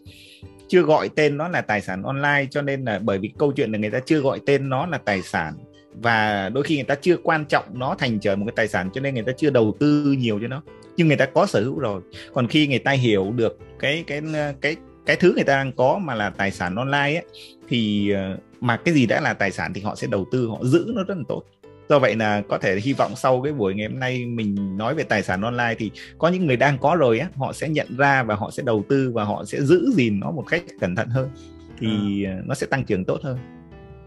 [0.69, 3.73] chưa gọi tên nó là tài sản online cho nên là bởi vì câu chuyện
[3.73, 5.55] là người ta chưa gọi tên nó là tài sản
[6.03, 8.91] và đôi khi người ta chưa quan trọng nó thành trở một cái tài sản
[8.95, 10.63] cho nên người ta chưa đầu tư nhiều cho nó.
[10.97, 12.01] Nhưng người ta có sở hữu rồi.
[12.33, 14.23] Còn khi người ta hiểu được cái cái
[14.61, 14.77] cái
[15.07, 17.25] cái thứ người ta đang có mà là tài sản online ấy,
[17.69, 20.59] thì ờ, mà cái gì đã là tài sản thì họ sẽ đầu tư họ
[20.63, 21.43] giữ nó rất là tốt
[21.89, 24.95] do vậy là có thể hy vọng sau cái buổi ngày hôm nay mình nói
[24.95, 27.97] về tài sản online thì có những người đang có rồi á họ sẽ nhận
[27.97, 30.97] ra và họ sẽ đầu tư và họ sẽ giữ gìn nó một cách cẩn
[30.97, 31.31] thận hơn
[31.79, 32.39] thì à.
[32.45, 33.39] nó sẽ tăng trưởng tốt hơn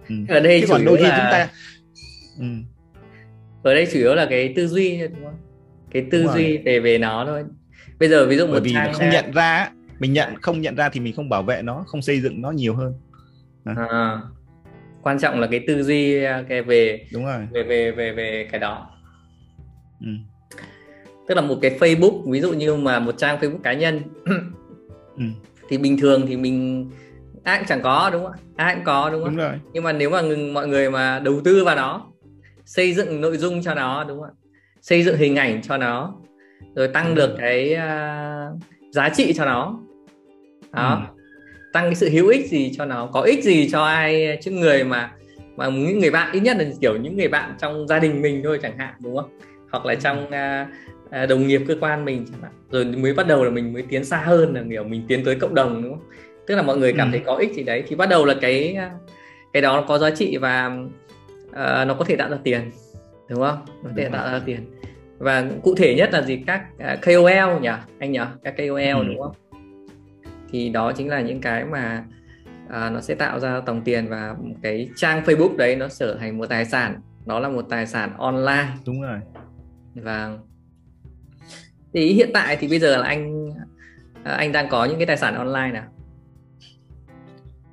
[0.09, 0.15] ừ.
[0.29, 1.17] ở đây Chứ còn đôi khi là...
[1.17, 1.49] chúng ta
[2.39, 2.45] ừ.
[3.63, 5.37] ở đây chủ yếu là cái tư duy đúng không
[5.91, 6.61] cái tư đúng duy rồi.
[6.65, 7.43] về về nó thôi
[7.99, 9.11] bây giờ ví dụ Bởi một vì trang không ra...
[9.11, 12.21] nhận ra mình nhận không nhận ra thì mình không bảo vệ nó không xây
[12.21, 12.93] dựng nó nhiều hơn
[13.63, 13.75] à.
[13.89, 14.21] À
[15.03, 17.47] quan trọng là cái tư duy cái về đúng rồi.
[17.51, 18.89] về về về về cái đó.
[20.01, 20.07] Ừ.
[21.27, 24.01] tức là một cái Facebook ví dụ như mà một trang Facebook cá nhân.
[25.17, 25.23] Ừ.
[25.69, 26.89] thì bình thường thì mình
[27.43, 29.53] ai cũng chẳng có đúng không ai cũng có đúng không đúng rồi.
[29.73, 32.07] nhưng mà nếu mà ngừng mọi người mà đầu tư vào nó
[32.65, 34.35] xây dựng nội dung cho nó đúng không
[34.81, 36.15] xây dựng hình ảnh cho nó
[36.75, 37.15] rồi tăng ừ.
[37.15, 38.61] được cái uh,
[38.93, 39.79] giá trị cho nó.
[40.71, 41.07] Đó.
[41.15, 41.20] Ừ
[41.73, 44.83] tăng cái sự hữu ích gì cho nó có ích gì cho ai chứ người
[44.83, 45.11] mà
[45.55, 48.41] mà những người bạn ít nhất là kiểu những người bạn trong gia đình mình
[48.43, 49.37] thôi chẳng hạn đúng không?
[49.71, 52.25] Hoặc là trong uh, đồng nghiệp cơ quan mình
[52.71, 55.35] rồi mới bắt đầu là mình mới tiến xa hơn là kiểu mình tiến tới
[55.35, 56.07] cộng đồng đúng không?
[56.47, 57.11] Tức là mọi người cảm ừ.
[57.11, 58.77] thấy có ích gì đấy thì bắt đầu là cái
[59.53, 60.77] cái đó nó có giá trị và
[61.49, 62.61] uh, nó có thể tạo ra tiền
[63.29, 63.65] đúng không?
[63.83, 64.59] Nó có thể tạo ra tiền.
[65.17, 66.43] Và cụ thể nhất là gì?
[66.47, 68.19] Các uh, KOL nhỉ anh nhỉ?
[68.43, 69.03] Các KOL ừ.
[69.07, 69.35] đúng không
[70.51, 72.03] thì đó chính là những cái mà
[72.69, 76.37] à, nó sẽ tạo ra tổng tiền và cái trang Facebook đấy nó trở thành
[76.37, 77.01] một tài sản.
[77.25, 78.67] Nó là một tài sản online.
[78.85, 79.19] Đúng rồi.
[79.95, 80.37] Và
[81.93, 83.49] thì hiện tại thì bây giờ là anh
[84.23, 85.83] à, anh đang có những cái tài sản online nào?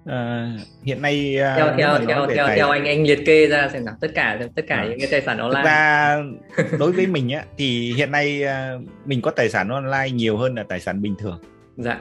[0.07, 0.53] À,
[0.85, 2.57] hiện nay à, theo theo theo theo, tài...
[2.57, 3.95] theo anh anh liệt kê ra xem nào.
[4.01, 4.87] Tất cả tất cả à.
[4.89, 5.63] những cái tài sản online.
[5.63, 6.17] Thực ra
[6.79, 10.55] đối với mình á thì hiện nay à, mình có tài sản online nhiều hơn
[10.55, 11.41] là tài sản bình thường.
[11.77, 12.01] Dạ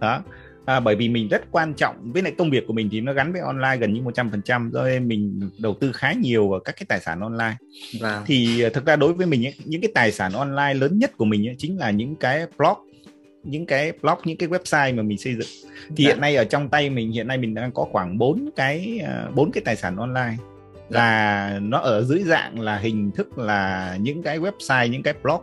[0.00, 0.22] đó
[0.64, 3.12] à, bởi vì mình rất quan trọng với lại công việc của mình thì nó
[3.12, 6.76] gắn với online gần như 100% do nên mình đầu tư khá nhiều vào các
[6.76, 7.56] cái tài sản online
[8.00, 8.22] vâng.
[8.26, 11.16] thì à, thực ra đối với mình ấy, những cái tài sản online lớn nhất
[11.16, 12.76] của mình ấy, chính là những cái blog
[13.42, 15.48] những cái blog những cái website mà mình xây dựng
[15.96, 16.10] thì dạ.
[16.10, 19.28] hiện nay ở trong tay mình hiện nay mình đang có khoảng bốn cái à,
[19.34, 20.36] bốn cái tài sản online
[20.88, 21.00] dạ.
[21.00, 25.40] là nó ở dưới dạng là hình thức là những cái website những cái blog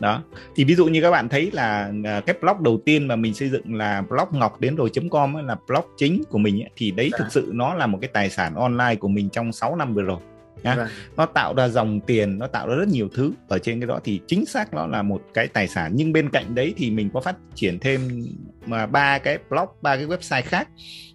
[0.00, 0.22] đó
[0.56, 3.34] thì ví dụ như các bạn thấy là à, cái blog đầu tiên mà mình
[3.34, 6.90] xây dựng là blog ngọc đến rồi com là blog chính của mình ấy, thì
[6.90, 7.18] đấy dạ.
[7.18, 10.02] thực sự nó là một cái tài sản online của mình trong 6 năm vừa
[10.02, 10.18] rồi
[10.62, 10.74] nhá.
[10.74, 10.88] Vâng.
[11.16, 14.00] nó tạo ra dòng tiền nó tạo ra rất nhiều thứ ở trên cái đó
[14.04, 17.10] thì chính xác nó là một cái tài sản nhưng bên cạnh đấy thì mình
[17.14, 18.26] có phát triển thêm
[18.66, 20.68] mà ba cái blog ba cái website khác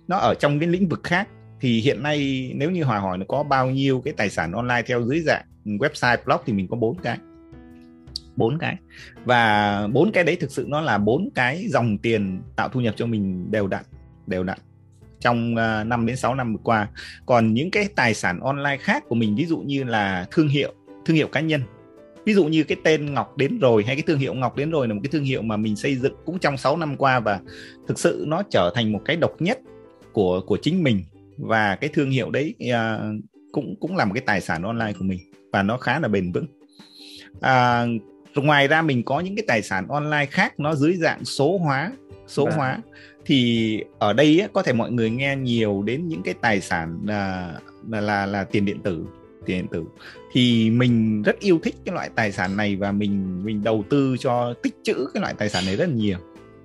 [0.07, 1.27] nó ở trong cái lĩnh vực khác
[1.61, 4.81] thì hiện nay nếu như hỏi hỏi nó có bao nhiêu cái tài sản online
[4.85, 7.17] theo dưới dạng website blog thì mình có bốn cái
[8.35, 8.77] bốn cái
[9.25, 12.93] và bốn cái đấy thực sự nó là bốn cái dòng tiền tạo thu nhập
[12.97, 13.83] cho mình đều đặn
[14.27, 14.57] đều đặn
[15.25, 16.87] trong à, uh, 5 đến 6 năm vừa qua.
[17.25, 20.73] Còn những cái tài sản online khác của mình ví dụ như là thương hiệu,
[21.05, 21.61] thương hiệu cá nhân.
[22.25, 24.87] Ví dụ như cái tên Ngọc đến rồi hay cái thương hiệu Ngọc đến rồi
[24.87, 27.39] là một cái thương hiệu mà mình xây dựng cũng trong 6 năm qua và
[27.87, 29.59] thực sự nó trở thành một cái độc nhất
[30.13, 31.03] của của chính mình
[31.37, 35.05] và cái thương hiệu đấy uh, cũng cũng là một cái tài sản online của
[35.05, 35.19] mình
[35.51, 36.45] và nó khá là bền vững.
[37.41, 37.85] À,
[38.35, 41.57] rồi ngoài ra mình có những cái tài sản online khác nó dưới dạng số
[41.57, 41.91] hóa
[42.27, 42.55] số à.
[42.55, 42.79] hóa.
[43.25, 46.99] Thì ở đây á, có thể mọi người nghe nhiều đến những cái tài sản
[47.05, 47.53] là
[47.89, 49.05] là là, là tiền điện tử
[49.45, 49.83] tiền điện tử.
[50.31, 54.15] Thì mình rất yêu thích cái loại tài sản này và mình mình đầu tư
[54.19, 56.17] cho tích trữ cái loại tài sản này rất là nhiều.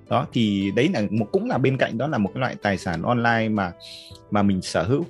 [0.08, 2.78] Đó thì đấy là một cũng là bên cạnh đó là một cái loại tài
[2.78, 3.72] sản online mà
[4.30, 5.04] mà mình sở hữu.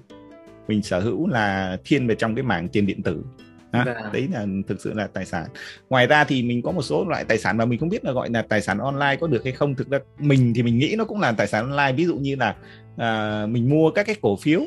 [0.68, 3.24] Mình sở hữu là thiên về trong cái mảng tiền điện tử
[3.72, 5.46] À, đấy là thực sự là tài sản.
[5.90, 8.12] Ngoài ra thì mình có một số loại tài sản mà mình không biết là
[8.12, 9.74] gọi là tài sản online có được hay không.
[9.74, 11.92] Thực ra mình thì mình nghĩ nó cũng là tài sản online.
[11.92, 12.56] Ví dụ như là
[12.96, 14.60] à, mình mua các cái cổ phiếu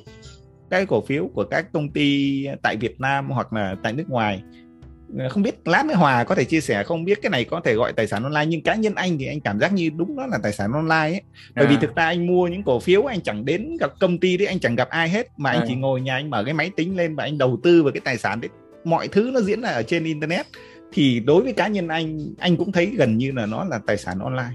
[0.70, 4.10] các cái cổ phiếu của các công ty tại Việt Nam hoặc là tại nước
[4.10, 4.44] ngoài.
[5.20, 7.06] À, không biết lát nữa Hòa có thể chia sẻ không?
[7.06, 9.40] Biết cái này có thể gọi tài sản online nhưng cá nhân anh thì anh
[9.40, 11.22] cảm giác như đúng đó là tài sản online ấy.
[11.56, 11.70] Bởi à.
[11.70, 14.48] vì thực ra anh mua những cổ phiếu anh chẳng đến gặp công ty đấy
[14.48, 15.66] anh chẳng gặp ai hết mà anh à.
[15.68, 18.02] chỉ ngồi nhà anh mở cái máy tính lên và anh đầu tư vào cái
[18.06, 18.50] tài sản đấy
[18.84, 20.46] mọi thứ nó diễn ra ở trên internet
[20.94, 23.98] thì đối với cá nhân anh anh cũng thấy gần như là nó là tài
[23.98, 24.52] sản online.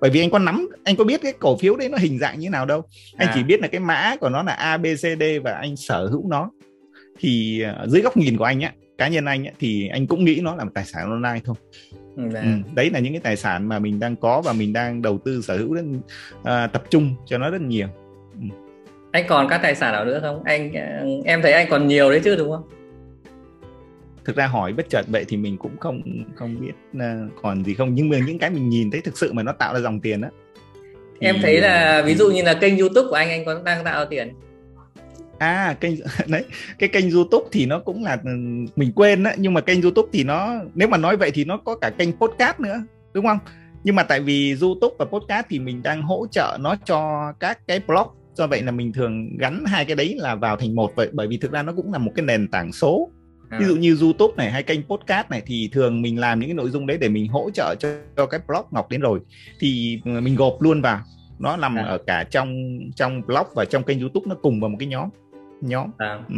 [0.00, 2.38] Bởi vì anh có nắm anh có biết cái cổ phiếu đấy nó hình dạng
[2.38, 2.82] như nào đâu.
[3.16, 3.32] Anh à.
[3.34, 6.50] chỉ biết là cái mã của nó là abcd và anh sở hữu nó.
[7.18, 10.24] Thì uh, dưới góc nhìn của anh á cá nhân anh á, thì anh cũng
[10.24, 11.56] nghĩ nó là một tài sản online thôi.
[12.16, 15.02] Ừ, ừ, đấy là những cái tài sản mà mình đang có và mình đang
[15.02, 16.00] đầu tư sở hữu đến
[16.40, 17.88] uh, tập trung cho nó rất nhiều.
[18.32, 18.56] Ừ.
[19.12, 20.42] anh còn các tài sản nào nữa không?
[20.44, 20.72] Anh
[21.24, 22.68] em thấy anh còn nhiều đấy chứ đúng không
[24.26, 26.02] thực ra hỏi bất chợt vậy thì mình cũng không
[26.34, 27.94] không biết uh, còn gì không.
[27.94, 30.20] Nhưng mà những cái mình nhìn thấy thực sự mà nó tạo ra dòng tiền
[30.20, 30.30] á
[31.20, 31.26] thì...
[31.26, 34.06] em thấy là ví dụ như là kênh youtube của anh anh có đang tạo
[34.06, 34.32] tiền?
[35.38, 35.94] À kênh
[36.26, 36.44] đấy
[36.78, 38.30] cái kênh youtube thì nó cũng là ừ,
[38.76, 39.34] mình quên á.
[39.38, 42.12] Nhưng mà kênh youtube thì nó nếu mà nói vậy thì nó có cả kênh
[42.12, 42.76] podcast nữa
[43.12, 43.38] đúng không?
[43.84, 47.66] Nhưng mà tại vì youtube và podcast thì mình đang hỗ trợ nó cho các
[47.66, 48.06] cái blog.
[48.34, 50.92] Do vậy là mình thường gắn hai cái đấy là vào thành một.
[50.96, 53.10] Vậy bởi vì thực ra nó cũng là một cái nền tảng số
[53.50, 56.54] ví dụ như youtube này hay kênh podcast này thì thường mình làm những cái
[56.54, 59.20] nội dung đấy để mình hỗ trợ cho, cho cái blog ngọc đến rồi
[59.60, 61.00] thì ừ, mình gộp luôn vào
[61.38, 61.82] nó nằm à.
[61.82, 65.08] ở cả trong trong blog và trong kênh youtube nó cùng vào một cái nhóm
[65.60, 66.18] nhóm à.
[66.28, 66.36] ừ.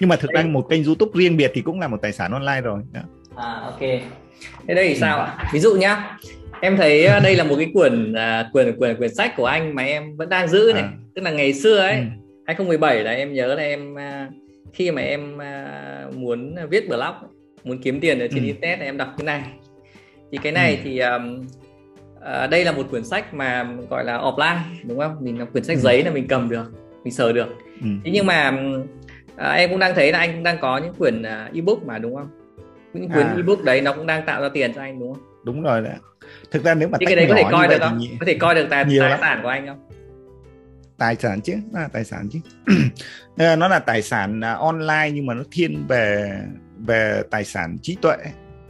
[0.00, 2.32] nhưng mà thực ra một kênh youtube riêng biệt thì cũng là một tài sản
[2.32, 3.00] online rồi đó.
[3.36, 3.80] à ok
[4.68, 6.18] thế đây thì sao ạ ví dụ nhá
[6.60, 9.74] em thấy ờ, đây là một cái quyển à, quyển quyển quyển sách của anh
[9.74, 10.92] mà em vẫn đang giữ này à.
[11.14, 12.02] tức là ngày xưa ấy ừ.
[12.46, 14.28] 2017 là em nhớ là em à,
[14.72, 17.30] khi mà em uh, muốn viết blog
[17.64, 18.46] muốn kiếm tiền ở trên ừ.
[18.46, 19.42] internet em đọc cái này
[20.32, 20.80] thì cái này ừ.
[20.84, 21.40] thì um,
[22.16, 25.64] uh, đây là một quyển sách mà gọi là offline đúng không mình đọc quyển
[25.64, 25.80] sách ừ.
[25.80, 26.72] giấy là mình cầm được
[27.04, 27.48] mình sờ được
[27.82, 27.88] ừ.
[28.04, 28.60] thế nhưng mà
[29.34, 31.98] uh, em cũng đang thấy là anh cũng đang có những quyển uh, ebook mà
[31.98, 32.28] đúng không
[32.92, 33.34] những cuốn à.
[33.36, 35.94] ebook đấy nó cũng đang tạo ra tiền cho anh đúng không đúng rồi đấy
[36.50, 38.66] thực ra nếu mà cái đấy có thể coi được không có thể coi được
[38.70, 39.78] tài, tài sản của anh không
[41.02, 42.38] tài sản chứ ờ, nó là tài sản chứ.
[43.56, 46.32] Nó là tài sản online nhưng mà nó thiên về
[46.78, 48.16] về tài sản trí tuệ,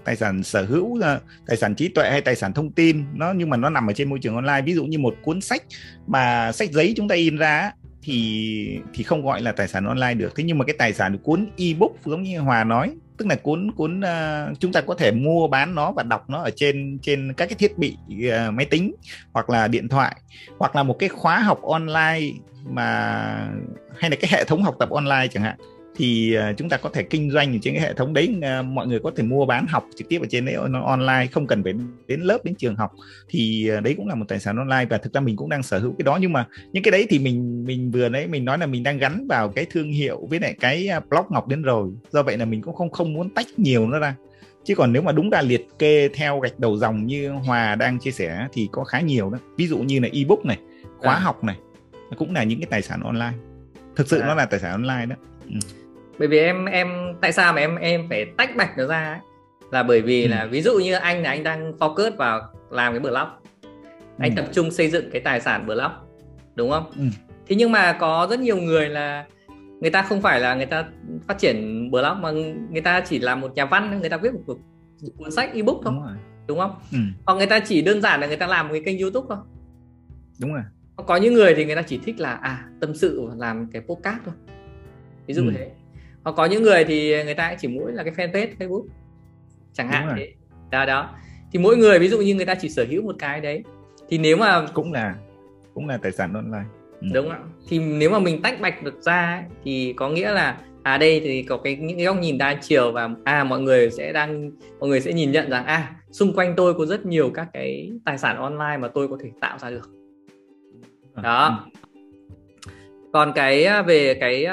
[0.04, 3.04] tài sản sở hữu ờ, tài sản trí tuệ hay tài sản thông tin.
[3.14, 4.62] Nó, nhưng mà nó nằm ở trên môi trường online.
[4.62, 5.62] Ví dụ như một cuốn sách
[6.06, 10.14] mà sách giấy chúng ta in ra thì thì không gọi là tài sản online
[10.14, 10.32] được.
[10.36, 13.72] Thế nhưng mà cái tài sản cuốn ebook giống như hòa nói tức là cuốn
[13.76, 17.32] cuốn uh, chúng ta có thể mua bán nó và đọc nó ở trên trên
[17.36, 17.96] các cái thiết bị
[18.28, 18.94] uh, máy tính
[19.32, 20.16] hoặc là điện thoại
[20.58, 22.20] hoặc là một cái khóa học online
[22.64, 23.48] mà
[23.96, 25.56] hay là cái hệ thống học tập online chẳng hạn
[25.96, 28.34] thì uh, chúng ta có thể kinh doanh trên cái hệ thống đấy.
[28.36, 31.46] Uh, mọi người có thể mua bán học trực tiếp ở trên đấy online không
[31.46, 31.72] cần phải
[32.06, 32.92] đến lớp đến trường học.
[33.28, 35.62] Thì uh, đấy cũng là một tài sản online và thực ra mình cũng đang
[35.62, 36.18] sở hữu cái đó.
[36.20, 38.98] Nhưng mà những cái đấy thì mình mình vừa đấy mình nói là mình đang
[38.98, 41.90] gắn vào cái thương hiệu với lại cái blog ngọc đến rồi.
[42.10, 44.14] Do vậy là mình cũng không không muốn tách nhiều nó ra.
[44.64, 47.98] Chứ còn nếu mà đúng ra liệt kê theo gạch đầu dòng như hòa đang
[47.98, 49.38] chia sẻ thì có khá nhiều đó.
[49.56, 50.58] Ví dụ như là ebook này
[50.98, 51.20] khóa à.
[51.20, 51.56] học này
[52.16, 53.32] cũng là những cái tài sản online.
[53.96, 54.26] Thực sự à.
[54.26, 55.16] nó là tài sản online đó.
[55.48, 55.81] Ừ
[56.18, 56.88] bởi vì em em
[57.20, 59.18] tại sao mà em em phải tách bạch nó ra ấy?
[59.72, 60.28] là bởi vì ừ.
[60.28, 63.28] là ví dụ như anh là anh đang focus vào làm cái blog
[64.18, 64.36] anh ừ.
[64.36, 65.92] tập trung xây dựng cái tài sản blog
[66.54, 67.04] đúng không ừ.
[67.46, 69.26] thế nhưng mà có rất nhiều người là
[69.80, 70.84] người ta không phải là người ta
[71.26, 72.30] phát triển blog mà
[72.70, 74.56] người ta chỉ là một nhà văn người ta viết một
[75.16, 76.16] cuốn sách ebook thôi đúng, rồi.
[76.46, 76.98] đúng không ừ.
[77.26, 79.38] hoặc người ta chỉ đơn giản là người ta làm một cái kênh youtube thôi
[80.40, 80.62] đúng rồi
[81.06, 83.82] có những người thì người ta chỉ thích là à tâm sự và làm cái
[83.82, 84.34] podcast thôi
[85.26, 85.52] ví dụ ừ.
[85.56, 85.70] thế
[86.24, 88.84] hoặc có những người thì người ta chỉ mỗi là cái fanpage Facebook
[89.72, 90.32] chẳng hạn thế.
[90.70, 91.10] Đó đó.
[91.52, 93.64] Thì mỗi người ví dụ như người ta chỉ sở hữu một cái đấy
[94.08, 95.14] thì nếu mà cũng là
[95.74, 96.64] cũng là tài sản online.
[97.00, 97.08] Ừ.
[97.12, 97.38] đúng ạ.
[97.68, 101.42] Thì nếu mà mình tách bạch được ra thì có nghĩa là à đây thì
[101.42, 104.88] có cái những cái góc nhìn đa chiều và à mọi người sẽ đang mọi
[104.88, 108.18] người sẽ nhìn nhận rằng à xung quanh tôi có rất nhiều các cái tài
[108.18, 109.90] sản online mà tôi có thể tạo ra được.
[111.14, 111.68] À, đó.
[112.64, 112.70] ừ.
[113.12, 114.46] còn cái à, về cái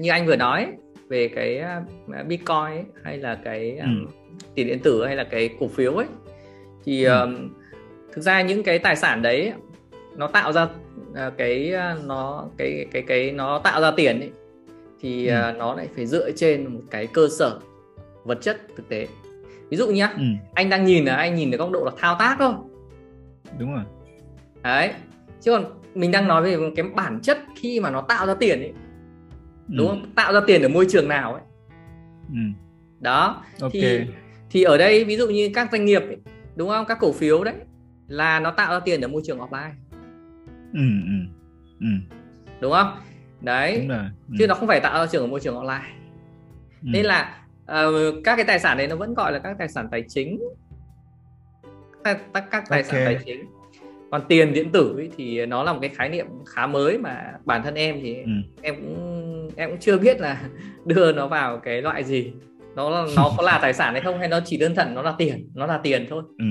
[0.00, 0.66] như anh vừa nói
[1.08, 1.82] về cái à,
[2.26, 3.86] Bitcoin ấy, hay là cái ừ.
[4.54, 6.06] tiền điện tử hay là cái cổ phiếu ấy
[6.84, 7.20] thì ừ.
[7.20, 7.50] um,
[8.12, 9.52] thực ra những cái tài sản đấy
[10.16, 11.72] nó tạo ra uh, cái
[12.04, 14.30] nó cái cái cái nó tạo ra tiền ấy
[15.00, 15.50] thì ừ.
[15.50, 17.60] uh, nó lại phải dựa trên một cái cơ sở
[18.24, 19.06] vật chất thực tế
[19.68, 20.24] ví dụ nhá ừ.
[20.54, 22.52] anh đang nhìn là anh nhìn ở góc độ là thao tác thôi
[23.58, 23.84] đúng rồi
[24.62, 24.90] đấy
[25.40, 25.64] chứ còn
[25.94, 28.72] mình đang nói về cái bản chất khi mà nó tạo ra tiền ấy
[29.68, 29.90] đúng ừ.
[29.90, 31.42] không tạo ra tiền ở môi trường nào ấy
[32.32, 32.38] ừ.
[33.00, 33.82] đó okay.
[33.82, 34.06] thì
[34.50, 36.16] thì ở đây ví dụ như các doanh nghiệp ấy,
[36.56, 37.54] đúng không các cổ phiếu đấy
[38.08, 39.70] là nó tạo ra tiền ở môi trường offline
[40.72, 41.40] ừ, ừ,
[41.80, 41.86] ừ.
[42.60, 42.96] đúng không
[43.40, 44.06] đấy đúng rồi.
[44.28, 44.34] Ừ.
[44.38, 45.88] chứ nó không phải tạo ra trường ở môi trường online
[46.82, 46.88] ừ.
[46.92, 49.88] nên là uh, các cái tài sản đấy nó vẫn gọi là các tài sản
[49.90, 50.40] tài chính
[52.04, 52.84] các, các tài okay.
[52.84, 53.44] sản tài chính
[54.10, 57.32] còn tiền điện tử ấy, thì nó là một cái khái niệm khá mới mà
[57.44, 58.30] bản thân em thì ừ.
[58.62, 60.42] em cũng em cũng chưa biết là
[60.84, 62.32] đưa nó vào cái loại gì.
[62.76, 65.14] Nó nó có là tài sản hay không hay nó chỉ đơn thuần nó là
[65.18, 66.22] tiền nó là tiền thôi.
[66.38, 66.44] Ừ.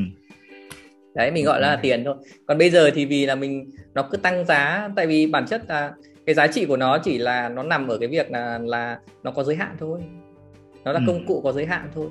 [1.16, 2.16] đấy mình gọi là tiền thôi.
[2.48, 5.62] Còn bây giờ thì vì là mình nó cứ tăng giá tại vì bản chất
[5.68, 5.92] là
[6.26, 9.32] cái giá trị của nó chỉ là nó nằm ở cái việc là là nó
[9.32, 10.00] có giới hạn thôi.
[10.84, 11.04] Nó là ừ.
[11.08, 12.08] công cụ có giới hạn thôi.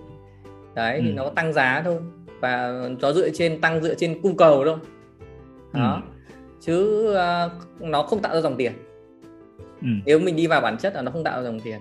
[0.75, 1.03] Đấy ừ.
[1.05, 1.99] thì nó tăng giá thôi.
[2.41, 4.77] Và nó dựa trên tăng dựa trên cung cầu thôi.
[5.73, 6.03] Đó.
[6.03, 6.19] Ừ.
[6.61, 8.73] chứ uh, nó không tạo ra dòng tiền
[9.83, 9.89] ừ.
[10.07, 11.81] nếu mình đi vào bản chất là nó không tạo dòng tiền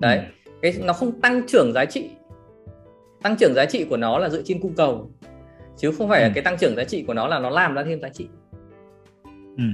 [0.00, 0.50] đấy ừ.
[0.62, 2.10] cái nó không tăng trưởng giá trị
[3.22, 5.10] tăng trưởng giá trị của nó là dựa trên cung cầu
[5.76, 6.26] chứ không phải ừ.
[6.26, 8.28] là cái tăng trưởng giá trị của nó là nó làm ra thêm giá trị
[9.56, 9.64] ừ.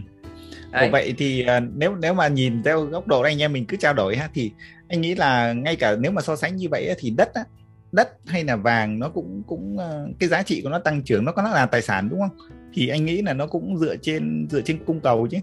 [0.92, 3.94] Vậy thì uh, nếu nếu mà nhìn theo góc độ anh em mình cứ trao
[3.94, 4.52] đổi ha thì
[4.88, 7.44] anh nghĩ là ngay cả nếu mà so sánh như vậy thì đất á,
[7.92, 11.24] đất hay là vàng nó cũng cũng uh, cái giá trị của nó tăng trưởng
[11.24, 13.96] nó có nó là tài sản đúng không thì anh nghĩ là nó cũng dựa
[13.96, 15.38] trên dựa trên cung cầu chứ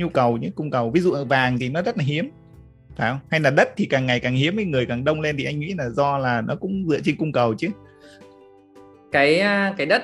[0.00, 2.30] nhu cầu những cung cầu ví dụ vàng thì nó rất là hiếm
[2.96, 5.44] phải không hay là đất thì càng ngày càng hiếm người càng đông lên thì
[5.44, 7.68] anh nghĩ là do là nó cũng dựa trên cung cầu chứ
[9.12, 10.02] cái à, cái đất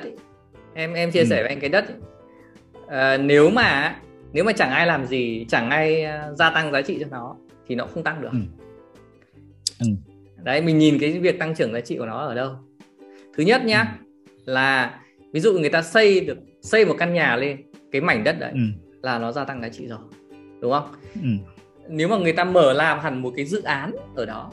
[0.75, 1.27] em em chia ừ.
[1.27, 1.85] sẻ với anh cái đất
[2.89, 3.97] à, nếu mà
[4.33, 7.37] nếu mà chẳng ai làm gì chẳng ai à, gia tăng giá trị cho nó
[7.69, 8.39] thì nó không tăng được ừ.
[9.81, 9.87] Ừ.
[10.43, 12.53] đấy mình nhìn cái việc tăng trưởng giá trị của nó ở đâu
[13.37, 13.99] thứ nhất nhá
[14.47, 14.53] ừ.
[14.53, 15.01] là
[15.33, 17.57] ví dụ người ta xây được xây một căn nhà lên
[17.93, 18.86] cái mảnh đất đấy ừ.
[19.03, 19.99] Là nó gia tăng giá trị rồi
[20.61, 20.89] đúng không
[21.23, 21.29] ừ.
[21.89, 24.53] nếu mà người ta mở làm hẳn một cái dự án ở đó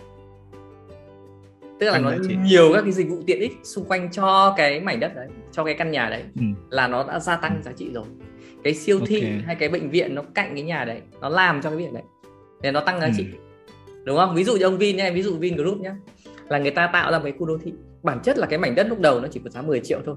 [1.79, 2.11] tức là nó
[2.43, 5.63] nhiều các cái dịch vụ tiện ích xung quanh cho cái mảnh đất đấy cho
[5.63, 6.45] cái căn nhà đấy ừ.
[6.69, 8.05] là nó đã gia tăng giá trị rồi
[8.63, 9.41] cái siêu thị okay.
[9.45, 12.03] hay cái bệnh viện nó cạnh cái nhà đấy nó làm cho cái việc đấy
[12.61, 13.13] để nó tăng giá ừ.
[13.17, 13.25] trị
[14.03, 15.91] đúng không ví dụ như ông Vin nhé ví dụ Vin Group nhé
[16.49, 18.75] là người ta tạo ra một cái khu đô thị bản chất là cái mảnh
[18.75, 20.15] đất lúc đầu nó chỉ có giá 10 triệu thôi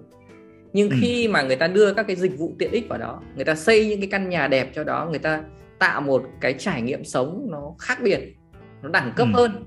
[0.72, 0.96] nhưng ừ.
[1.00, 3.55] khi mà người ta đưa các cái dịch vụ tiện ích vào đó người ta
[3.55, 5.42] xây những cái căn nhà đẹp cho đó người ta
[5.79, 8.20] tạo một cái trải nghiệm sống nó khác biệt
[8.83, 9.37] nó đẳng cấp ừ.
[9.37, 9.64] hơn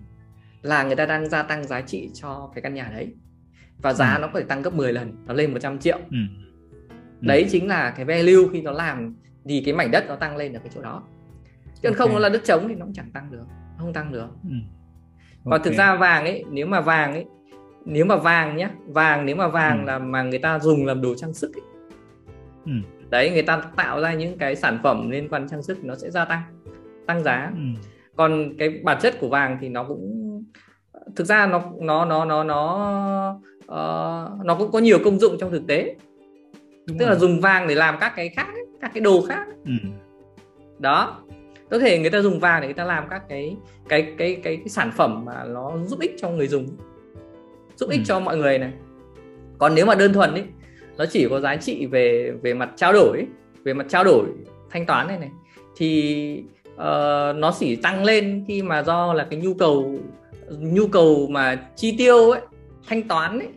[0.62, 3.14] là người ta đang gia tăng giá trị cho cái căn nhà đấy
[3.82, 4.20] và giá ừ.
[4.22, 6.18] nó có thể tăng gấp 10 lần nó lên 100 triệu ừ.
[6.90, 6.96] Ừ.
[7.22, 10.54] đấy chính là cái value khi nó làm thì cái mảnh đất nó tăng lên
[10.54, 11.04] ở cái chỗ đó
[11.82, 11.98] chứ okay.
[11.98, 13.46] không nó là đất trống thì nó cũng chẳng tăng được
[13.78, 14.56] không tăng được ừ.
[15.46, 15.52] Okay.
[15.52, 17.26] còn thực ra vàng ấy nếu mà vàng ấy
[17.86, 19.88] nếu mà vàng nhé vàng nếu mà vàng ừ.
[19.88, 21.63] là mà người ta dùng làm đồ trang sức ấy,
[22.65, 22.72] ừ.
[23.10, 26.12] đấy người ta tạo ra những cái sản phẩm liên quan trang sức nó sẽ
[26.12, 26.42] gia tăng
[27.06, 27.62] tăng giá ừ.
[28.15, 30.44] còn cái bản chất của vàng thì nó cũng
[31.15, 35.52] thực ra nó nó nó nó nó uh, nó cũng có nhiều công dụng trong
[35.52, 35.96] thực tế
[36.88, 37.13] Đúng tức rồi.
[37.13, 38.48] là dùng vàng để làm các cái khác
[38.82, 39.72] các cái đồ khác ừ.
[40.80, 41.24] đó
[41.70, 43.58] có thể người ta dùng vàng để người ta làm các cái
[43.89, 46.68] cái cái, cái, cái sản phẩm mà nó giúp ích cho người dùng
[47.80, 48.04] giúp ích ừ.
[48.08, 48.72] cho mọi người này
[49.58, 50.44] còn nếu mà đơn thuần ấy
[50.98, 53.28] nó chỉ có giá trị về về mặt trao đổi ấy,
[53.63, 54.26] về mặt trao đổi
[54.70, 55.30] thanh toán này này
[55.76, 60.00] thì uh, nó chỉ tăng lên khi mà do là cái nhu cầu
[60.60, 62.42] nhu cầu mà chi tiêu ấy
[62.88, 63.48] thanh toán ấy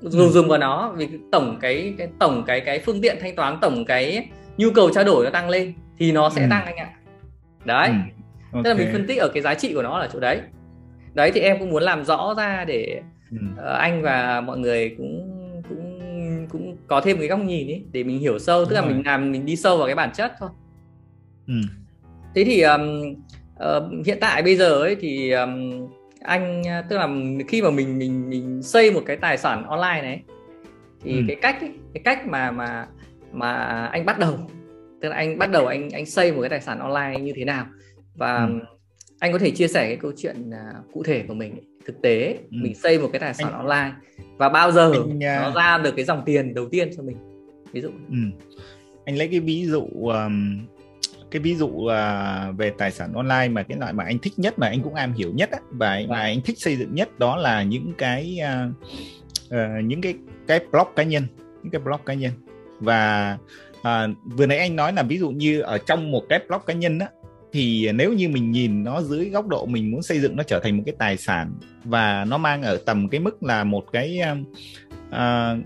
[0.00, 0.32] dùng ừ.
[0.32, 3.84] dùng vào nó vì tổng cái cái tổng cái cái phương tiện thanh toán tổng
[3.84, 6.46] cái nhu cầu trao đổi nó tăng lên thì nó sẽ ừ.
[6.50, 6.90] tăng anh ạ
[7.64, 7.94] đấy ừ.
[8.52, 8.62] okay.
[8.64, 10.40] tức là mình phân tích ở cái giá trị của nó là chỗ đấy
[11.14, 13.38] đấy thì em cũng muốn làm rõ ra để ừ.
[13.52, 15.32] uh, anh và mọi người cũng
[15.68, 18.80] cũng cũng có thêm cái góc nhìn ấy để mình hiểu sâu Đúng tức là
[18.80, 18.92] rồi.
[18.92, 20.50] mình làm mình đi sâu vào cái bản chất thôi
[21.46, 21.54] ừ.
[22.34, 23.14] thế thì um,
[23.54, 25.86] uh, hiện tại bây giờ ấy thì um,
[26.20, 27.08] anh tức là
[27.48, 30.22] khi mà mình mình mình xây một cái tài sản online này
[31.02, 31.22] thì ừ.
[31.28, 32.86] cái cách ấy, cái cách mà mà
[33.32, 33.52] mà
[33.86, 34.38] anh bắt đầu
[35.00, 37.44] tức là anh bắt đầu anh anh xây một cái tài sản online như thế
[37.44, 37.66] nào
[38.14, 38.75] và ừ.
[39.18, 41.54] Anh có thể chia sẻ cái câu chuyện uh, cụ thể của mình
[41.86, 42.56] thực tế ừ.
[42.62, 43.58] mình xây một cái tài sản anh...
[43.58, 43.92] online
[44.36, 45.20] và bao giờ anh, uh...
[45.20, 47.16] nó ra được cái dòng tiền đầu tiên cho mình
[47.72, 48.16] ví dụ ừ.
[49.04, 50.66] anh lấy cái ví dụ um,
[51.30, 51.90] cái ví dụ uh,
[52.56, 55.12] về tài sản online mà cái loại mà anh thích nhất mà anh cũng am
[55.12, 56.24] hiểu nhất á, và anh, mà vâng.
[56.24, 58.74] anh thích xây dựng nhất đó là những cái uh,
[59.46, 60.14] uh, những cái
[60.46, 61.26] cái blog cá nhân
[61.62, 62.32] những cái blog cá nhân
[62.80, 63.38] và
[63.78, 63.86] uh,
[64.24, 66.98] vừa nãy anh nói là ví dụ như ở trong một cái blog cá nhân
[66.98, 67.08] á
[67.52, 70.60] thì nếu như mình nhìn nó dưới góc độ mình muốn xây dựng nó trở
[70.60, 71.52] thành một cái tài sản
[71.84, 74.20] và nó mang ở tầm cái mức là một cái
[75.08, 75.64] uh,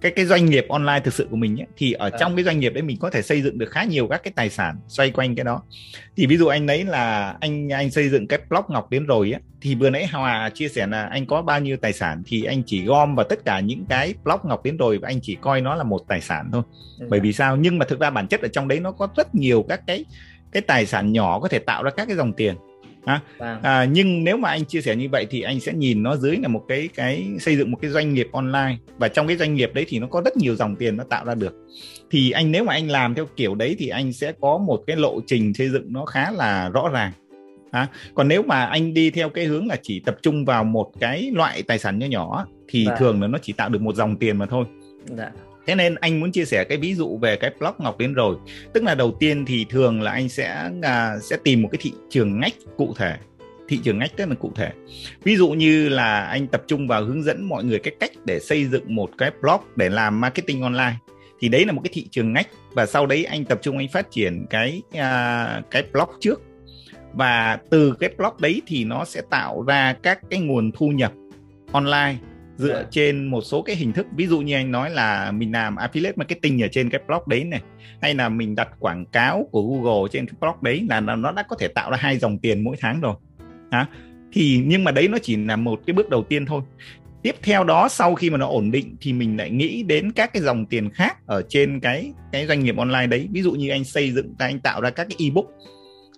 [0.00, 2.16] cái cái doanh nghiệp online thực sự của mình ấy, thì ở à.
[2.20, 4.32] trong cái doanh nghiệp đấy mình có thể xây dựng được khá nhiều các cái
[4.36, 5.62] tài sản xoay quanh cái đó
[6.16, 9.32] thì ví dụ anh lấy là anh anh xây dựng cái blog ngọc đến rồi
[9.32, 12.44] ấy, thì vừa nãy hòa chia sẻ là anh có bao nhiêu tài sản thì
[12.44, 15.36] anh chỉ gom vào tất cả những cái blog ngọc đến rồi và anh chỉ
[15.40, 16.62] coi nó là một tài sản thôi
[16.98, 17.06] ừ.
[17.10, 19.34] bởi vì sao nhưng mà thực ra bản chất ở trong đấy nó có rất
[19.34, 20.04] nhiều các cái
[20.56, 22.54] cái tài sản nhỏ có thể tạo ra các cái dòng tiền.
[23.04, 23.20] À,
[23.62, 26.36] à, nhưng nếu mà anh chia sẻ như vậy thì anh sẽ nhìn nó dưới
[26.36, 28.76] là một cái cái xây dựng một cái doanh nghiệp online.
[28.98, 31.24] Và trong cái doanh nghiệp đấy thì nó có rất nhiều dòng tiền nó tạo
[31.24, 31.54] ra được.
[32.10, 34.96] Thì anh nếu mà anh làm theo kiểu đấy thì anh sẽ có một cái
[34.96, 37.12] lộ trình xây dựng nó khá là rõ ràng.
[37.70, 40.92] À, còn nếu mà anh đi theo cái hướng là chỉ tập trung vào một
[41.00, 42.96] cái loại tài sản nhỏ nhỏ thì dạ.
[42.96, 44.64] thường là nó chỉ tạo được một dòng tiền mà thôi.
[45.06, 45.30] Dạ
[45.66, 48.36] thế nên anh muốn chia sẻ cái ví dụ về cái blog ngọc đến rồi.
[48.72, 51.92] Tức là đầu tiên thì thường là anh sẽ à, sẽ tìm một cái thị
[52.10, 53.16] trường ngách cụ thể.
[53.68, 54.70] Thị trường ngách rất là cụ thể.
[55.22, 58.40] Ví dụ như là anh tập trung vào hướng dẫn mọi người cái cách để
[58.40, 60.94] xây dựng một cái blog để làm marketing online.
[61.40, 63.88] Thì đấy là một cái thị trường ngách và sau đấy anh tập trung anh
[63.88, 66.42] phát triển cái à, cái blog trước.
[67.12, 71.12] Và từ cái blog đấy thì nó sẽ tạo ra các cái nguồn thu nhập
[71.72, 72.14] online
[72.56, 72.82] dựa yeah.
[72.84, 72.88] Dạ.
[72.90, 76.12] trên một số cái hình thức ví dụ như anh nói là mình làm affiliate
[76.16, 77.60] marketing ở trên cái blog đấy này
[78.02, 81.42] hay là mình đặt quảng cáo của Google trên cái blog đấy là nó đã
[81.42, 83.14] có thể tạo ra hai dòng tiền mỗi tháng rồi
[83.70, 83.86] à,
[84.32, 86.62] thì nhưng mà đấy nó chỉ là một cái bước đầu tiên thôi
[87.22, 90.32] tiếp theo đó sau khi mà nó ổn định thì mình lại nghĩ đến các
[90.32, 93.70] cái dòng tiền khác ở trên cái cái doanh nghiệp online đấy ví dụ như
[93.70, 95.46] anh xây dựng anh tạo ra các cái ebook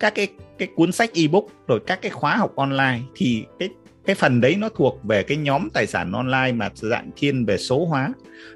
[0.01, 3.69] các cái cái cuốn sách ebook rồi các cái khóa học online thì cái
[4.09, 7.59] cái phần đấy nó thuộc về cái nhóm tài sản online mà dạng thiên về
[7.59, 8.13] số hóa.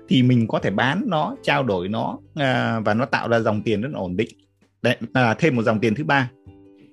[0.09, 3.63] Thì mình có thể bán nó trao đổi nó à, và nó tạo ra dòng
[3.63, 4.29] tiền rất ổn định.
[4.83, 6.31] Đấy là thêm một dòng tiền thứ ba.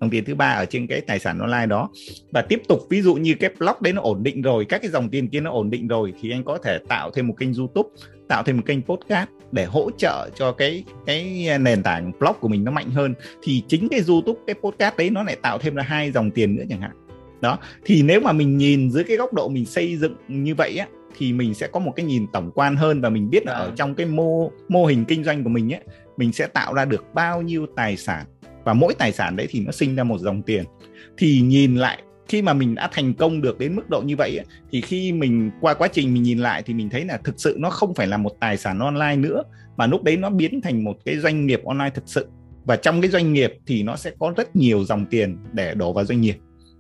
[0.02, 1.90] Dòng tiền thứ ba ở trên cái tài sản online đó.
[2.32, 4.92] Và tiếp tục ví dụ như cái block đấy nó ổn định rồi các cái
[4.92, 7.54] dòng tiền kia nó ổn định rồi thì anh có thể tạo thêm một kênh
[7.54, 7.90] youtube
[8.28, 12.48] tạo thêm một kênh podcast để hỗ trợ cho cái cái nền tảng blog của
[12.48, 13.14] mình nó mạnh hơn.
[13.44, 16.56] Thì chính cái youtube cái podcast đấy nó lại tạo thêm ra hai dòng tiền
[16.56, 17.09] nữa chẳng hạn
[17.42, 20.78] đó thì nếu mà mình nhìn dưới cái góc độ mình xây dựng như vậy
[20.78, 20.88] á
[21.18, 23.66] thì mình sẽ có một cái nhìn tổng quan hơn và mình biết là ở
[23.66, 23.76] vâng.
[23.76, 25.82] trong cái mô mô hình kinh doanh của mình ấy
[26.20, 28.26] mình sẽ tạo ra được bao nhiêu tài sản.
[28.64, 30.64] Và mỗi tài sản đấy thì nó sinh ra một dòng tiền.
[31.18, 34.38] Thì nhìn lại khi mà mình đã thành công được đến mức độ như vậy
[34.38, 37.36] ấy, thì khi mình qua quá trình mình nhìn lại thì mình thấy là thực
[37.38, 39.44] sự nó không phải là một tài sản online nữa
[39.78, 42.28] mà lúc đấy nó biến thành một cái doanh nghiệp online thực sự.
[42.66, 45.94] Và trong cái doanh nghiệp thì nó sẽ có rất nhiều dòng tiền để đổ
[45.94, 46.36] vào doanh nghiệp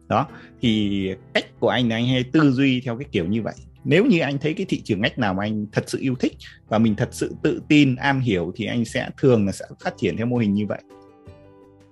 [0.10, 0.28] đó
[0.62, 3.54] thì cách của anh là anh hay tư duy theo cái kiểu như vậy.
[3.84, 6.34] Nếu như anh thấy cái thị trường ngách nào mà anh thật sự yêu thích
[6.68, 9.98] và mình thật sự tự tin am hiểu thì anh sẽ thường là sẽ phát
[9.98, 10.82] triển theo mô hình như vậy.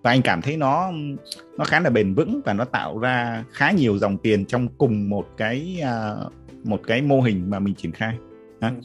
[0.02, 0.92] Và anh cảm thấy nó
[1.58, 5.10] nó khá là bền vững và nó tạo ra khá nhiều dòng tiền trong cùng
[5.10, 6.34] một cái uh,
[6.66, 8.16] một cái mô hình mà mình triển khai.
[8.62, 8.82] Vâng.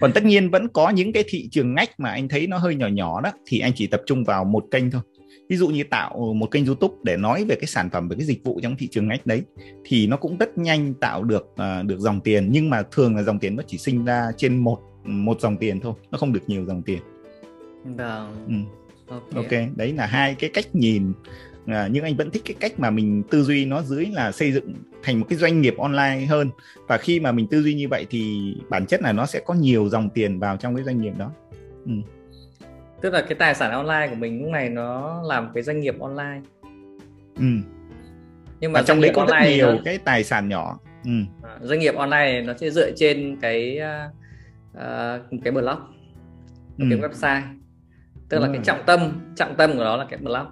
[0.00, 2.74] còn tất nhiên vẫn có những cái thị trường ngách mà anh thấy nó hơi
[2.74, 5.02] nhỏ nhỏ đó thì anh chỉ tập trung vào một kênh thôi
[5.50, 8.26] ví dụ như tạo một kênh youtube để nói về cái sản phẩm về cái
[8.26, 9.42] dịch vụ trong thị trường ngách đấy
[9.84, 12.48] thì nó cũng rất nhanh tạo được uh, được dòng tiền.
[12.50, 15.80] Nhưng mà thường là dòng tiền nó chỉ sinh ra trên một một dòng tiền
[15.80, 16.98] thôi nó không được nhiều dòng tiền.
[17.84, 18.66] Vâng.
[19.08, 19.16] Ừ.
[19.36, 19.62] okay.
[19.62, 21.12] ok đấy là hai cái cách nhìn.
[21.66, 24.52] À, nhưng anh vẫn thích cái cách mà mình tư duy nó dưới là xây
[24.52, 26.50] dựng thành một cái doanh nghiệp online hơn.
[26.88, 29.54] Và khi mà mình tư duy như vậy thì bản chất là nó sẽ có
[29.54, 31.30] nhiều dòng tiền vào trong cái doanh nghiệp đó.
[31.86, 31.92] Ừ
[33.00, 36.00] tức là cái tài sản online của mình lúc này nó làm cái doanh nghiệp
[36.00, 36.40] online
[37.36, 37.46] ừ.
[38.60, 39.78] nhưng mà trong đấy có rất nhiều nó...
[39.84, 41.10] cái tài sản nhỏ ừ.
[41.42, 43.80] À, doanh nghiệp online nó sẽ dựa trên cái
[44.72, 45.78] uh, cái blog
[46.78, 46.84] ừ.
[46.90, 47.42] cái website
[48.28, 48.56] tức Đúng là rồi.
[48.56, 50.46] cái trọng tâm trọng tâm của nó là cái blog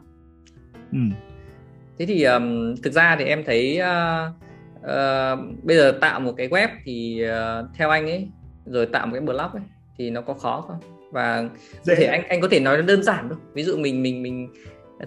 [0.92, 0.99] ừ.
[1.99, 4.32] thế thì um, thực ra thì em thấy uh,
[4.78, 8.28] uh, bây giờ tạo một cái web thì uh, theo anh ấy
[8.66, 9.62] rồi tạo một cái blog ấy
[9.99, 11.49] thì nó có khó không và
[11.87, 14.23] có thể anh anh có thể nói nó đơn giản thôi ví dụ mình mình
[14.23, 14.49] mình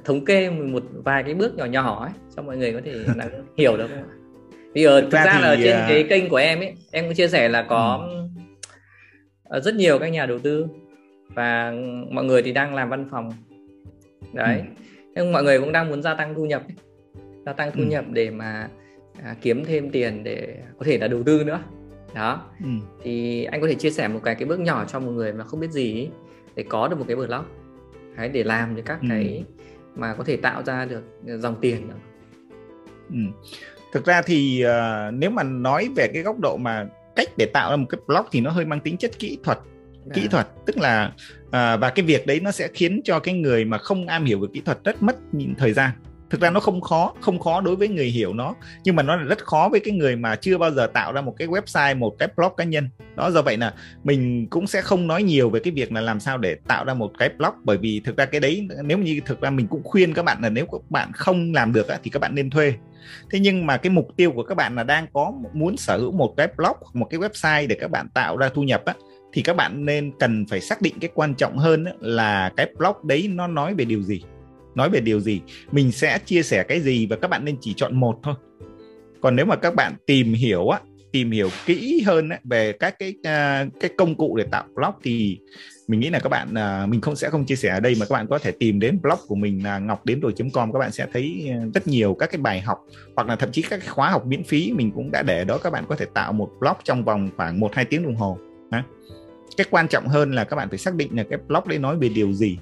[0.05, 2.93] thống kê một vài cái bước nhỏ nhỏ ấy cho mọi người có thể
[3.57, 4.21] hiểu được không
[4.73, 7.05] bây giờ thực ra, ra là ở trên à, cái kênh của em ấy em
[7.05, 8.07] cũng chia sẻ là có
[9.49, 9.59] ừ.
[9.59, 10.67] rất nhiều các nhà đầu tư
[11.27, 11.73] và
[12.11, 13.31] mọi người thì đang làm văn phòng
[14.33, 14.83] đấy ừ.
[15.15, 16.75] nhưng mọi người cũng đang muốn gia tăng thu nhập ấy.
[17.45, 17.85] gia tăng thu ừ.
[17.85, 18.69] nhập để mà
[19.23, 21.59] à, kiếm thêm tiền để có thể là đầu tư nữa
[22.13, 22.69] đó ừ.
[23.03, 25.43] thì anh có thể chia sẻ một cái cái bước nhỏ cho một người mà
[25.43, 26.09] không biết gì
[26.55, 27.45] để có được một cái blog
[28.17, 29.07] đấy, để làm được các ừ.
[29.09, 29.43] cái
[29.95, 31.03] mà có thể tạo ra được
[31.39, 31.95] dòng tiền đó.
[33.09, 33.49] Ừ.
[33.93, 37.71] thực ra thì uh, nếu mà nói về cái góc độ mà cách để tạo
[37.71, 39.57] ra một cái blog thì nó hơi mang tính chất kỹ thuật
[40.09, 40.13] à.
[40.13, 41.11] kỹ thuật tức là
[41.45, 44.39] uh, và cái việc đấy nó sẽ khiến cho cái người mà không am hiểu
[44.39, 45.15] về kỹ thuật rất mất
[45.57, 45.91] thời gian
[46.31, 49.15] thực ra nó không khó không khó đối với người hiểu nó, nhưng mà nó
[49.15, 51.97] là rất khó với cái người mà chưa bao giờ tạo ra một cái website,
[51.97, 52.89] một cái blog cá nhân.
[53.15, 53.73] Đó, do vậy là
[54.03, 56.93] mình cũng sẽ không nói nhiều về cái việc là làm sao để tạo ra
[56.93, 59.83] một cái blog, bởi vì thực ra cái đấy, nếu như thực ra mình cũng
[59.83, 62.73] khuyên các bạn là nếu các bạn không làm được thì các bạn nên thuê.
[63.31, 66.11] Thế nhưng mà cái mục tiêu của các bạn là đang có muốn sở hữu
[66.11, 68.93] một cái blog một cái website để các bạn tạo ra thu nhập á,
[69.33, 72.95] thì các bạn nên cần phải xác định cái quan trọng hơn là cái blog
[73.03, 74.23] đấy nó nói về điều gì
[74.75, 75.41] nói về điều gì?
[75.71, 78.35] Mình sẽ chia sẻ cái gì và các bạn nên chỉ chọn một thôi.
[79.21, 80.79] Còn nếu mà các bạn tìm hiểu á
[81.11, 84.93] tìm hiểu kỹ hơn á, về các cái uh, cái công cụ để tạo blog
[85.03, 85.39] thì
[85.87, 88.05] mình nghĩ là các bạn uh, mình không sẽ không chia sẻ ở đây mà
[88.05, 90.73] các bạn có thể tìm đến blog của mình là ngọc đến rồi com.
[90.73, 92.79] Các bạn sẽ thấy à, rất nhiều các cái bài học
[93.15, 95.57] hoặc là thậm chí các cái khóa học miễn phí mình cũng đã để đó.
[95.57, 98.37] Các bạn có thể tạo một blog trong vòng khoảng một hai tiếng đồng hồ
[98.71, 98.83] Đó.
[99.57, 101.97] cái quan trọng hơn là các bạn phải xác định là cái blog đấy nói
[101.97, 102.57] về điều gì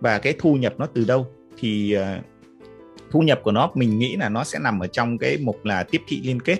[0.00, 1.26] và cái thu nhập nó từ đâu
[1.58, 2.24] thì uh,
[3.10, 5.82] thu nhập của nó mình nghĩ là nó sẽ nằm ở trong cái mục là
[5.82, 6.58] tiếp thị liên kết.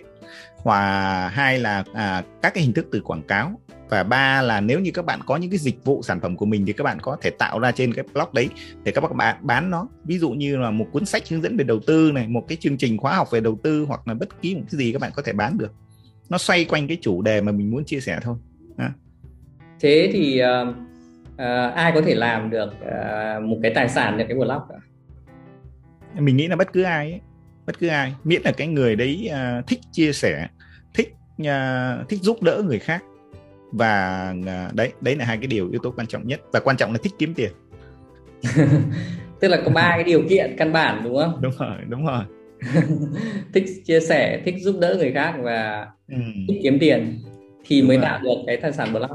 [0.64, 3.60] Và hai là à, các cái hình thức từ quảng cáo.
[3.88, 6.46] Và ba là nếu như các bạn có những cái dịch vụ sản phẩm của
[6.46, 8.48] mình thì các bạn có thể tạo ra trên cái blog đấy
[8.84, 9.88] để các bạn bán nó.
[10.04, 12.58] Ví dụ như là một cuốn sách hướng dẫn về đầu tư này một cái
[12.60, 15.02] chương trình khóa học về đầu tư hoặc là bất kỳ một cái gì các
[15.02, 15.72] bạn có thể bán được.
[16.28, 18.36] Nó xoay quanh cái chủ đề mà mình muốn chia sẻ thôi.
[18.76, 18.92] À.
[19.80, 20.76] thế thì uh,
[21.34, 24.76] uh, ai có thể làm được uh, một cái tài sản được cái blog cả?
[26.20, 27.20] mình nghĩ là bất cứ ai ấy,
[27.66, 30.48] bất cứ ai miễn là cái người đấy uh, thích chia sẻ
[30.94, 33.02] thích uh, thích giúp đỡ người khác
[33.72, 36.76] và uh, đấy đấy là hai cái điều yếu tố quan trọng nhất và quan
[36.76, 37.52] trọng là thích kiếm tiền
[39.40, 42.24] tức là có ba cái điều kiện căn bản đúng không đúng rồi đúng rồi
[43.54, 46.16] thích chia sẻ thích giúp đỡ người khác và ừ.
[46.48, 47.18] thích kiếm tiền
[47.64, 48.04] thì đúng mới rồi.
[48.04, 49.10] tạo được cái tài sản blog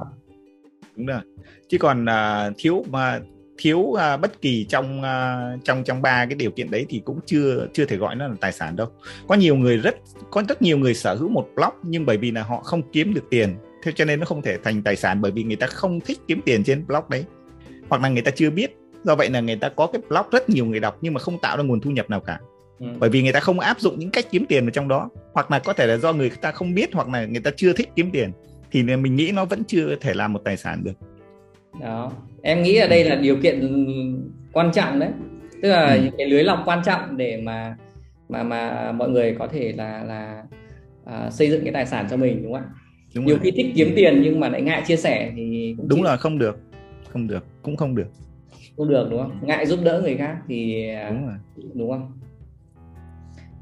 [0.99, 1.21] đúng rồi
[1.69, 3.19] chứ còn uh, thiếu mà
[3.57, 7.19] thiếu uh, bất kỳ trong uh, trong trong ba cái điều kiện đấy thì cũng
[7.25, 8.87] chưa chưa thể gọi nó là tài sản đâu.
[9.27, 9.95] Có nhiều người rất
[10.31, 13.13] có rất nhiều người sở hữu một blog nhưng bởi vì là họ không kiếm
[13.13, 13.55] được tiền.
[13.83, 16.19] Thế cho nên nó không thể thành tài sản bởi vì người ta không thích
[16.27, 17.25] kiếm tiền trên blog đấy.
[17.89, 18.75] Hoặc là người ta chưa biết.
[19.03, 21.39] Do vậy là người ta có cái blog rất nhiều người đọc nhưng mà không
[21.41, 22.39] tạo ra nguồn thu nhập nào cả.
[22.79, 22.85] Ừ.
[22.99, 25.09] bởi vì người ta không áp dụng những cách kiếm tiền ở trong đó.
[25.33, 27.73] Hoặc là có thể là do người ta không biết hoặc là người ta chưa
[27.73, 28.31] thích kiếm tiền
[28.71, 30.93] thì mình nghĩ nó vẫn chưa thể làm một tài sản được.
[31.81, 32.11] Đó.
[32.41, 33.85] Em nghĩ ở đây là điều kiện
[34.53, 35.09] quan trọng đấy.
[35.61, 36.01] Tức là ừ.
[36.03, 37.77] những cái lưới lọc quan trọng để mà
[38.29, 40.43] mà mà mọi người có thể là là
[41.03, 42.69] uh, xây dựng cái tài sản cho mình đúng không ạ?
[43.15, 43.43] Đúng nhiều rồi.
[43.43, 46.05] khi thích kiếm tiền nhưng mà lại ngại chia sẻ thì cũng đúng chỉ...
[46.05, 46.59] rồi không được.
[47.09, 47.45] Không được.
[47.61, 48.07] Cũng không được.
[48.77, 49.39] Không được đúng không?
[49.41, 51.35] Ngại giúp đỡ người khác thì đúng, rồi.
[51.73, 52.11] đúng không?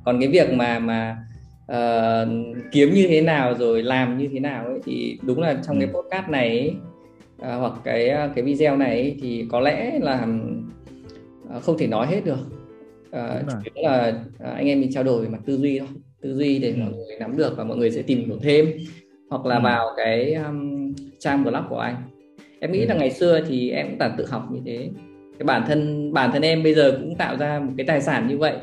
[0.05, 1.17] Còn cái việc mà mà
[1.71, 5.79] uh, kiếm như thế nào rồi làm như thế nào ấy, thì đúng là trong
[5.79, 5.85] ừ.
[5.85, 6.75] cái podcast này ấy,
[7.41, 10.27] uh, hoặc cái cái video này ấy, thì có lẽ là
[11.57, 12.39] uh, không thể nói hết được
[13.09, 15.87] uh, chỉ là uh, anh em mình trao đổi về mặt tư duy thôi
[16.21, 16.75] tư duy để ừ.
[16.79, 18.71] mọi người nắm được và mọi người sẽ tìm hiểu thêm
[19.29, 19.61] hoặc là ừ.
[19.63, 21.95] vào cái um, trang blog của anh
[22.59, 22.85] em nghĩ ừ.
[22.87, 24.89] là ngày xưa thì em cũng toàn tự học như thế
[25.39, 28.27] cái bản thân bản thân em bây giờ cũng tạo ra một cái tài sản
[28.27, 28.55] như vậy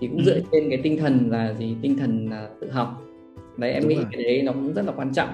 [0.00, 0.24] thì cũng ừ.
[0.24, 3.02] dựa trên cái tinh thần là gì tinh thần là tự học
[3.56, 4.04] đấy em Đúng nghĩ rồi.
[4.12, 5.28] cái đấy nó cũng rất là quan trọng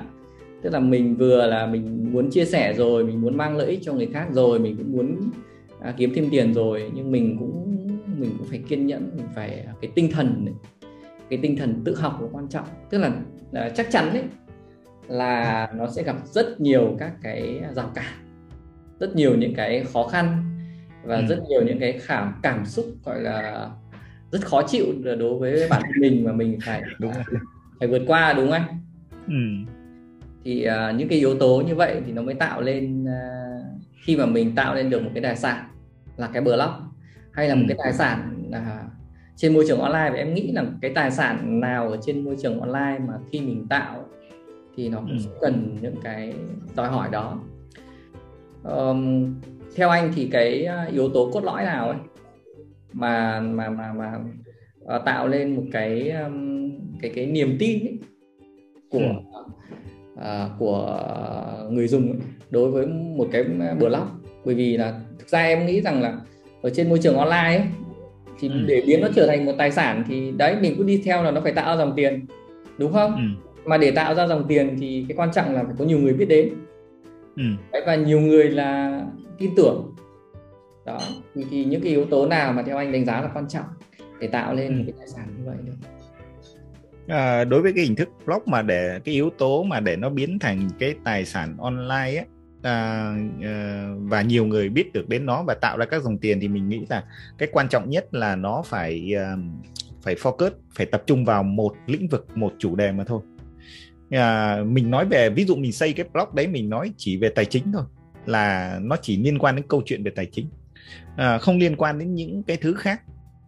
[0.62, 3.80] tức là mình vừa là mình muốn chia sẻ rồi mình muốn mang lợi ích
[3.82, 5.30] cho người khác rồi mình cũng muốn
[5.80, 7.76] à, kiếm thêm tiền rồi nhưng mình cũng
[8.18, 10.54] mình cũng phải kiên nhẫn mình phải cái tinh thần này,
[11.30, 13.12] cái tinh thần tự học là quan trọng tức là,
[13.52, 14.22] là chắc chắn đấy
[15.08, 18.12] là nó sẽ gặp rất nhiều các cái rào cản
[19.00, 20.42] rất nhiều những cái khó khăn
[21.04, 21.26] và ừ.
[21.28, 23.70] rất nhiều những cái cảm cảm xúc gọi là
[24.32, 24.86] rất khó chịu
[25.18, 27.40] đối với bản thân mình mà mình phải đúng rồi.
[27.80, 28.80] phải vượt qua đúng không anh?
[29.26, 29.72] Ừ.
[30.44, 34.16] Thì uh, những cái yếu tố như vậy thì nó mới tạo lên uh, khi
[34.16, 35.64] mà mình tạo lên được một cái tài sản
[36.16, 36.70] là cái blog
[37.32, 37.68] hay là một ừ.
[37.68, 38.92] cái tài sản uh,
[39.36, 42.36] trên môi trường online và em nghĩ là cái tài sản nào ở trên môi
[42.42, 44.04] trường online mà khi mình tạo
[44.76, 45.38] thì nó cũng ừ.
[45.40, 46.34] cần những cái
[46.76, 47.40] đòi hỏi đó
[48.64, 49.34] um,
[49.76, 51.96] theo anh thì cái yếu tố cốt lõi nào ấy
[52.92, 54.18] mà mà mà mà
[54.96, 56.70] uh, tạo lên một cái um,
[57.00, 57.98] cái cái niềm tin ấy
[58.90, 59.14] của ừ.
[60.14, 61.00] uh, của
[61.70, 62.20] người dùng ấy,
[62.50, 63.44] đối với một cái
[63.78, 64.06] blog
[64.44, 66.20] bởi vì là thực ra em nghĩ rằng là
[66.62, 67.62] ở trên môi trường online ấy,
[68.38, 68.54] thì ừ.
[68.66, 71.30] để biến nó trở thành một tài sản thì đấy mình cứ đi theo là
[71.30, 72.26] nó phải tạo ra dòng tiền
[72.78, 73.48] đúng không ừ.
[73.64, 76.12] mà để tạo ra dòng tiền thì cái quan trọng là phải có nhiều người
[76.12, 76.48] biết đến
[77.36, 77.42] ừ.
[77.72, 79.02] đấy, và nhiều người là
[79.38, 79.94] tin tưởng
[80.86, 80.98] đó
[81.34, 83.66] thì, thì những cái yếu tố nào mà theo anh đánh giá là quan trọng
[84.20, 84.74] để tạo lên ừ.
[84.74, 85.72] một cái tài sản như vậy được?
[87.08, 90.10] À, đối với cái hình thức blog mà để cái yếu tố mà để nó
[90.10, 92.24] biến thành cái tài sản online ấy,
[92.62, 93.12] à,
[93.42, 96.48] à, và nhiều người biết được đến nó và tạo ra các dòng tiền thì
[96.48, 97.04] mình nghĩ là
[97.38, 99.36] cái quan trọng nhất là nó phải à,
[100.02, 103.20] phải focus phải tập trung vào một lĩnh vực một chủ đề mà thôi.
[104.10, 107.28] À, mình nói về ví dụ mình xây cái blog đấy mình nói chỉ về
[107.28, 107.84] tài chính thôi
[108.26, 110.46] là nó chỉ liên quan đến câu chuyện về tài chính
[111.16, 113.02] à, không liên quan đến những cái thứ khác.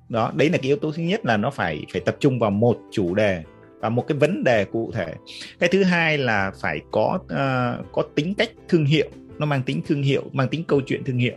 [0.09, 2.51] Đó đấy là cái yếu tố thứ nhất là nó phải phải tập trung vào
[2.51, 3.43] một chủ đề
[3.81, 5.15] và một cái vấn đề cụ thể.
[5.59, 9.11] Cái thứ hai là phải có uh, có tính cách thương hiệu.
[9.39, 11.35] Nó mang tính thương hiệu mang tính câu chuyện thương hiệu.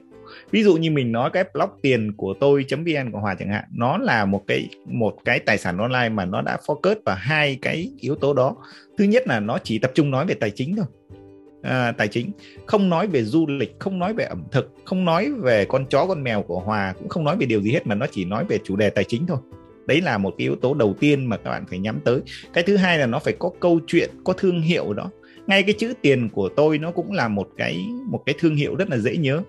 [0.51, 3.63] Ví dụ như mình nói cái blog tiền của tôi vn của hòa chẳng hạn
[3.75, 7.57] nó là một cái một cái tài sản online mà nó đã focus vào hai
[7.61, 8.55] cái yếu tố đó.
[8.97, 10.85] Thứ nhất là nó chỉ tập trung nói về tài chính thôi
[11.61, 12.31] à, tài chính.
[12.65, 16.05] Không nói về du lịch không nói về ẩm thực không nói về con chó
[16.05, 18.45] con mèo của hòa cũng không nói về điều gì hết mà nó chỉ nói
[18.49, 19.37] về chủ đề tài chính thôi.
[19.85, 22.19] Đấy là một cái yếu tố đầu tiên mà các bạn phải nhắm tới.
[22.53, 25.11] Cái thứ hai là nó phải có câu chuyện có thương hiệu đó.
[25.47, 27.77] Ngay cái chữ tiền của tôi nó cũng là một cái
[28.09, 29.41] một cái thương hiệu rất là dễ nhớ.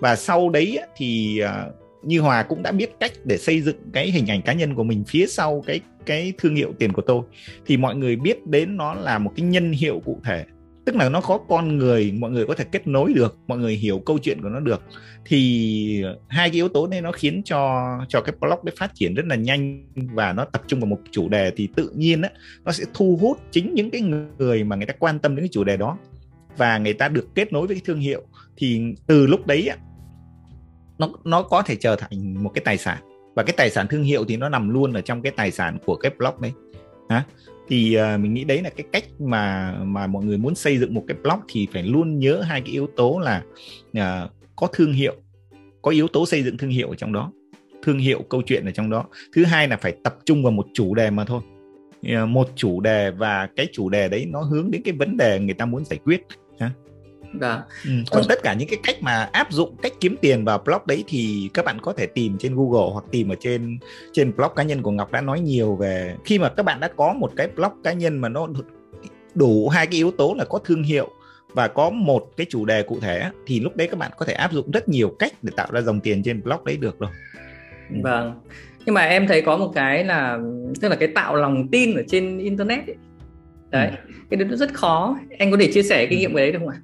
[0.00, 1.66] Và sau đấy thì à,
[2.02, 4.84] như hòa cũng đã biết cách để xây dựng cái hình ảnh cá nhân của
[4.84, 7.22] mình phía sau cái cái thương hiệu tiền của tôi
[7.66, 10.44] thì mọi người biết đến nó là một cái nhân hiệu cụ thể
[10.84, 13.74] tức là nó có con người, mọi người có thể kết nối được, mọi người
[13.74, 14.82] hiểu câu chuyện của nó được.
[15.26, 19.14] Thì hai cái yếu tố này nó khiến cho cho cái blog đấy phát triển
[19.14, 22.30] rất là nhanh và nó tập trung vào một chủ đề thì tự nhiên á,
[22.64, 24.02] nó sẽ thu hút chính những cái
[24.38, 25.98] người mà người ta quan tâm đến cái chủ đề đó.
[26.56, 28.22] Và người ta được kết nối với cái thương hiệu
[28.56, 29.76] thì từ lúc đấy á,
[30.98, 32.98] nó nó có thể trở thành một cái tài sản.
[33.36, 35.78] Và cái tài sản thương hiệu thì nó nằm luôn ở trong cái tài sản
[35.86, 36.52] của cái blog đấy
[37.08, 37.24] hả?
[37.68, 40.94] Thì uh, mình nghĩ đấy là cái cách mà mà mọi người muốn xây dựng
[40.94, 43.42] một cái blog thì phải luôn nhớ hai cái yếu tố là
[43.98, 45.14] uh, có thương hiệu
[45.82, 47.32] có yếu tố xây dựng thương hiệu ở trong đó
[47.84, 49.04] thương hiệu câu chuyện ở trong đó.
[49.36, 51.40] Thứ hai là phải tập trung vào một chủ đề mà thôi.
[52.22, 55.40] Uh, một chủ đề và cái chủ đề đấy nó hướng đến cái vấn đề
[55.40, 56.22] người ta muốn giải quyết.
[57.40, 57.60] Vâng.
[57.84, 57.90] Ừ.
[58.10, 61.04] Còn tất cả những cái cách mà áp dụng cách kiếm tiền vào blog đấy
[61.08, 63.78] thì các bạn có thể tìm trên Google hoặc tìm ở trên
[64.12, 66.88] trên blog cá nhân của Ngọc đã nói nhiều về khi mà các bạn đã
[66.96, 68.48] có một cái blog cá nhân mà nó
[69.34, 71.10] đủ hai cái yếu tố là có thương hiệu
[71.48, 74.32] và có một cái chủ đề cụ thể thì lúc đấy các bạn có thể
[74.32, 77.10] áp dụng rất nhiều cách để tạo ra dòng tiền trên blog đấy được rồi.
[77.90, 77.96] Ừ.
[78.02, 78.40] Vâng.
[78.86, 80.38] Nhưng mà em thấy có một cái là
[80.80, 82.96] tức là cái tạo lòng tin ở trên internet ấy.
[83.70, 84.12] Đấy, ừ.
[84.30, 85.18] cái nó rất khó.
[85.38, 86.78] Anh có thể chia sẻ kinh nghiệm về đấy được không ạ?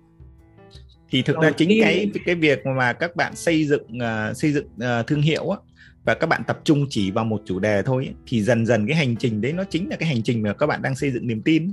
[1.11, 4.67] Thì thực ra chính cái cái việc mà các bạn xây dựng uh, xây dựng
[4.67, 5.59] uh, thương hiệu á
[6.05, 8.87] và các bạn tập trung chỉ vào một chủ đề thôi ấy, thì dần dần
[8.87, 11.11] cái hành trình đấy nó chính là cái hành trình mà các bạn đang xây
[11.11, 11.73] dựng niềm tin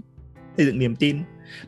[0.58, 1.18] xây dựng niềm tin.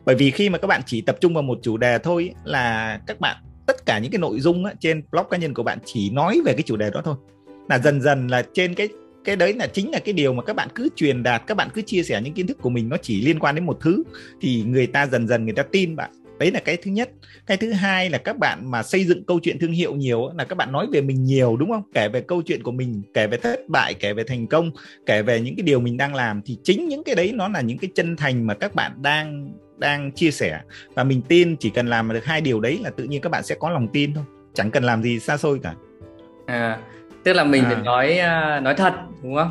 [0.04, 2.34] Bởi vì khi mà các bạn chỉ tập trung vào một chủ đề thôi ấy,
[2.44, 5.62] là các bạn tất cả những cái nội dung á, trên blog cá nhân của
[5.62, 7.16] bạn chỉ nói về cái chủ đề đó thôi.
[7.68, 8.88] Là dần dần là trên cái
[9.24, 11.68] cái đấy là chính là cái điều mà các bạn cứ truyền đạt các bạn
[11.74, 14.02] cứ chia sẻ những kiến thức của mình nó chỉ liên quan đến một thứ
[14.40, 16.10] thì người ta dần dần người ta tin bạn
[16.40, 17.10] đấy là cái thứ nhất.
[17.46, 20.44] Cái thứ hai là các bạn mà xây dựng câu chuyện thương hiệu nhiều là
[20.44, 21.82] các bạn nói về mình nhiều đúng không?
[21.94, 24.70] Kể về câu chuyện của mình kể về thất bại kể về thành công
[25.06, 27.60] kể về những cái điều mình đang làm thì chính những cái đấy nó là
[27.60, 30.60] những cái chân thành mà các bạn đang đang chia sẻ.
[30.94, 33.42] Và mình tin chỉ cần làm được hai điều đấy là tự nhiên các bạn
[33.42, 34.24] sẽ có lòng tin thôi.
[34.54, 35.74] Chẳng cần làm gì xa xôi cả.
[36.46, 36.78] À,
[37.24, 37.70] tức là mình à.
[37.70, 39.50] phải nói à, nói thật đúng không?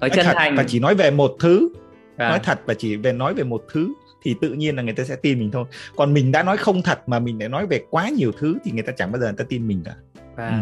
[0.00, 0.56] Nói, nói chân thật thành.
[0.56, 1.68] và chỉ nói về một thứ.
[2.16, 2.28] À.
[2.28, 5.04] nói thật và chỉ về nói về một thứ thì tự nhiên là người ta
[5.04, 5.64] sẽ tin mình thôi
[5.96, 8.70] còn mình đã nói không thật mà mình lại nói về quá nhiều thứ thì
[8.70, 9.94] người ta chẳng bao giờ người ta tin mình cả
[10.36, 10.54] và ừ.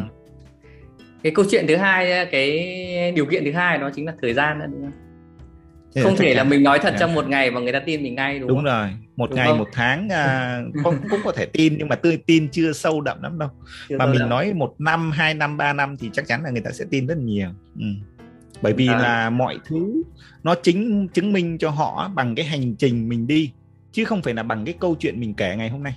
[1.22, 4.59] cái câu chuyện thứ hai cái điều kiện thứ hai đó chính là thời gian
[4.59, 4.92] đó, đúng không
[5.94, 8.14] Thế không thể là mình nói thật trong một ngày và người ta tin mình
[8.14, 8.64] ngay đúng, đúng không?
[8.64, 9.59] rồi một đúng ngày không?
[9.59, 13.22] một tháng à, không cũng có thể tin nhưng mà tươi tin chưa sâu đậm
[13.22, 13.48] lắm đâu
[13.88, 14.28] chưa mà mình đậm.
[14.28, 17.07] nói một năm hai năm ba năm thì chắc chắn là người ta sẽ tin
[17.07, 17.48] rất nhiều
[17.78, 17.86] ừ.
[18.62, 18.98] Bởi vì à.
[18.98, 20.02] là mọi thứ
[20.42, 23.52] nó chính chứng minh cho họ bằng cái hành trình mình đi
[23.92, 25.94] chứ không phải là bằng cái câu chuyện mình kể ngày hôm nay.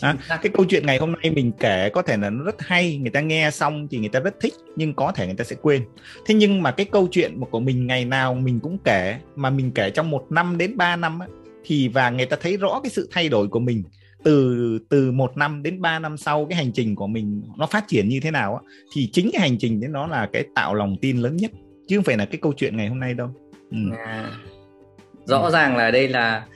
[0.00, 2.98] À, cái câu chuyện ngày hôm nay mình kể có thể là nó rất hay
[2.98, 5.56] người ta nghe xong thì người ta rất thích nhưng có thể người ta sẽ
[5.62, 5.82] quên.
[6.26, 9.72] Thế nhưng mà cái câu chuyện của mình ngày nào mình cũng kể mà mình
[9.74, 11.26] kể trong một năm đến ba năm á,
[11.64, 13.82] thì và người ta thấy rõ cái sự thay đổi của mình
[14.22, 17.84] từ từ một năm đến ba năm sau cái hành trình của mình nó phát
[17.88, 18.60] triển như thế nào á
[18.94, 21.50] thì chính cái hành trình đấy nó là cái tạo lòng tin lớn nhất
[21.88, 23.28] chứ không phải là cái câu chuyện ngày hôm nay đâu
[23.70, 23.78] ừ.
[23.98, 24.30] à,
[25.24, 25.50] rõ ừ.
[25.50, 26.46] ràng là đây là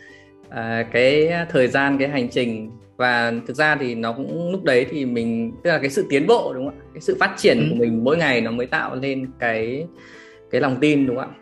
[0.48, 4.86] à, cái thời gian cái hành trình và thực ra thì nó cũng lúc đấy
[4.90, 7.58] thì mình tức là cái sự tiến bộ đúng không ạ cái sự phát triển
[7.58, 7.66] ừ.
[7.70, 9.86] của mình mỗi ngày nó mới tạo lên cái
[10.50, 11.38] cái lòng tin đúng không ạ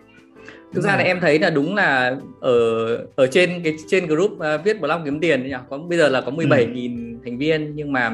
[0.73, 4.65] thực ra là em thấy là đúng là ở ở trên cái trên group uh,
[4.65, 7.19] viết blog kiếm tiền nhỉ có bây giờ là có 17.000 ừ.
[7.25, 8.13] thành viên nhưng mà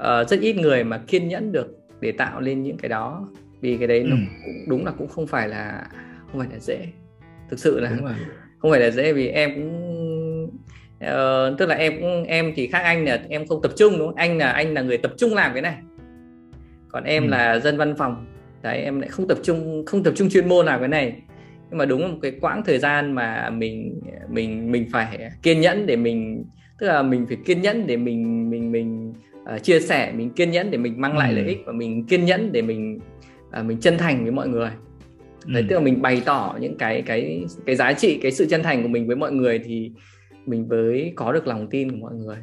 [0.00, 3.28] uh, rất ít người mà kiên nhẫn được để tạo lên những cái đó
[3.62, 4.06] vì cái đấy ừ.
[4.06, 5.86] nó cũng, đúng là cũng không phải là
[6.30, 6.86] không phải là dễ
[7.50, 7.96] thực sự là
[8.58, 10.44] không phải là dễ vì em cũng
[11.04, 14.08] uh, tức là em cũng em thì khác anh là em không tập trung đúng
[14.08, 15.76] không anh là anh là người tập trung làm cái này
[16.88, 17.28] còn em ừ.
[17.28, 18.26] là dân văn phòng
[18.62, 21.22] đấy em lại không tập trung không tập trung chuyên môn làm cái này
[21.70, 24.00] nhưng mà đúng là một cái quãng thời gian mà mình
[24.30, 26.44] mình mình phải kiên nhẫn để mình
[26.78, 29.12] tức là mình phải kiên nhẫn để mình mình mình
[29.54, 31.36] uh, chia sẻ mình kiên nhẫn để mình mang lại ừ.
[31.36, 32.98] lợi ích và mình kiên nhẫn để mình
[33.60, 34.70] uh, mình chân thành với mọi người
[35.46, 35.66] đấy ừ.
[35.70, 38.82] tức là mình bày tỏ những cái cái cái giá trị cái sự chân thành
[38.82, 39.90] của mình với mọi người thì
[40.46, 42.36] mình mới có được lòng tin của mọi người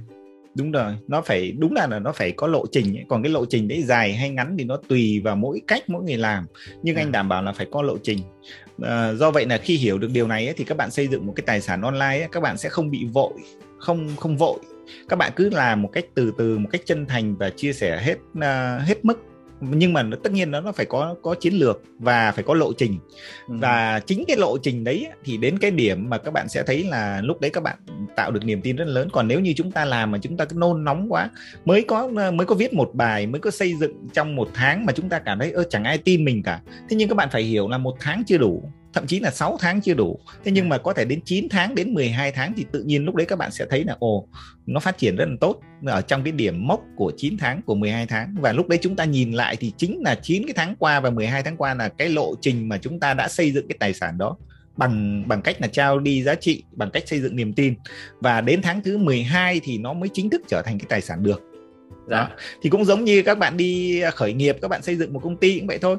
[0.55, 3.05] đúng rồi nó phải đúng là, là nó phải có lộ trình ấy.
[3.09, 6.03] còn cái lộ trình đấy dài hay ngắn thì nó tùy vào mỗi cách mỗi
[6.03, 6.45] người làm
[6.83, 7.01] nhưng à.
[7.01, 8.19] anh đảm bảo là phải có lộ trình
[8.81, 11.25] à, do vậy là khi hiểu được điều này ấy, thì các bạn xây dựng
[11.25, 13.33] một cái tài sản online ấy, các bạn sẽ không bị vội
[13.77, 14.59] không không vội
[15.09, 18.01] các bạn cứ làm một cách từ từ một cách chân thành và chia sẻ
[18.01, 19.19] hết uh, hết mức
[19.61, 22.73] nhưng mà tất nhiên nó nó phải có có chiến lược và phải có lộ
[22.73, 22.99] trình.
[23.47, 23.55] Ừ.
[23.59, 26.83] và chính cái lộ trình đấy thì đến cái điểm mà các bạn sẽ thấy
[26.83, 27.77] là lúc đấy các bạn
[28.15, 29.07] tạo được niềm tin rất lớn.
[29.11, 31.29] Còn nếu như chúng ta làm mà chúng ta cứ nôn nóng quá
[31.65, 34.93] mới có mới có viết một bài mới có xây dựng trong một tháng mà
[34.93, 36.61] chúng ta cảm thấy ơ chẳng ai tin mình cả.
[36.89, 39.57] Thế nhưng các bạn phải hiểu là một tháng chưa đủ thậm chí là 6
[39.59, 40.19] tháng chưa đủ.
[40.43, 43.15] Thế nhưng mà có thể đến 9 tháng đến 12 tháng thì tự nhiên lúc
[43.15, 44.27] đấy các bạn sẽ thấy là ồ
[44.65, 47.75] nó phát triển rất là tốt ở trong cái điểm mốc của 9 tháng của
[47.75, 48.35] 12 tháng.
[48.41, 51.09] Và lúc đấy chúng ta nhìn lại thì chính là 9 cái tháng qua và
[51.09, 53.93] 12 tháng qua là cái lộ trình mà chúng ta đã xây dựng cái tài
[53.93, 54.37] sản đó
[54.77, 57.73] bằng bằng cách là trao đi giá trị bằng cách xây dựng niềm tin.
[58.19, 61.23] Và đến tháng thứ 12 thì nó mới chính thức trở thành cái tài sản
[61.23, 61.48] được
[62.09, 62.29] Dạ.
[62.61, 65.19] thì cũng giống như các bạn đi à, khởi nghiệp, các bạn xây dựng một
[65.23, 65.97] công ty cũng vậy thôi.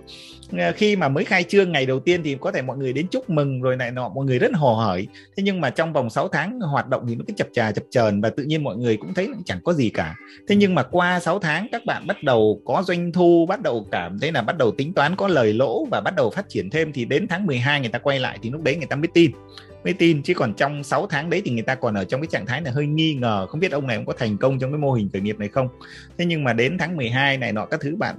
[0.59, 3.07] Ờ, khi mà mới khai trương ngày đầu tiên thì có thể mọi người đến
[3.11, 5.07] chúc mừng rồi này nọ, mọi người rất hồ hởi.
[5.37, 7.85] Thế nhưng mà trong vòng 6 tháng, hoạt động thì nó cứ chập chà, chập
[7.91, 10.15] chờn và tự nhiên mọi người cũng thấy chẳng có gì cả.
[10.49, 13.87] Thế nhưng mà qua 6 tháng, các bạn bắt đầu có doanh thu, bắt đầu
[13.93, 16.71] cảm thấy là bắt đầu tính toán có lời lỗ và bắt đầu phát triển
[16.71, 19.09] thêm thì đến tháng 12 người ta quay lại thì lúc đấy người ta mới
[19.15, 19.31] tin
[19.85, 22.29] mới tin chứ còn trong 6 tháng đấy thì người ta còn ở trong cái
[22.31, 24.73] trạng thái là hơi nghi ngờ không biết ông này ông có thành công trong
[24.73, 25.69] cái mô hình khởi nghiệp này không
[26.19, 28.17] thế nhưng mà đến tháng 12 này nọ các thứ bạn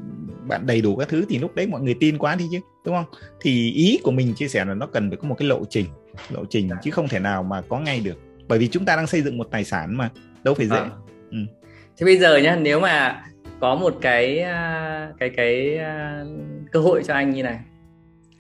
[0.47, 2.95] bạn đầy đủ các thứ thì lúc đấy mọi người tin quá đi chứ đúng
[2.95, 3.05] không
[3.41, 5.86] thì ý của mình chia sẻ là nó cần phải có một cái lộ trình
[6.30, 9.07] lộ trình chứ không thể nào mà có ngay được bởi vì chúng ta đang
[9.07, 10.09] xây dựng một tài sản mà
[10.43, 10.89] đâu phải dễ à.
[11.32, 11.38] ừ.
[11.97, 13.24] thế bây giờ nhá nếu mà
[13.59, 16.24] có một cái à, cái cái à,
[16.72, 17.59] cơ hội cho anh như này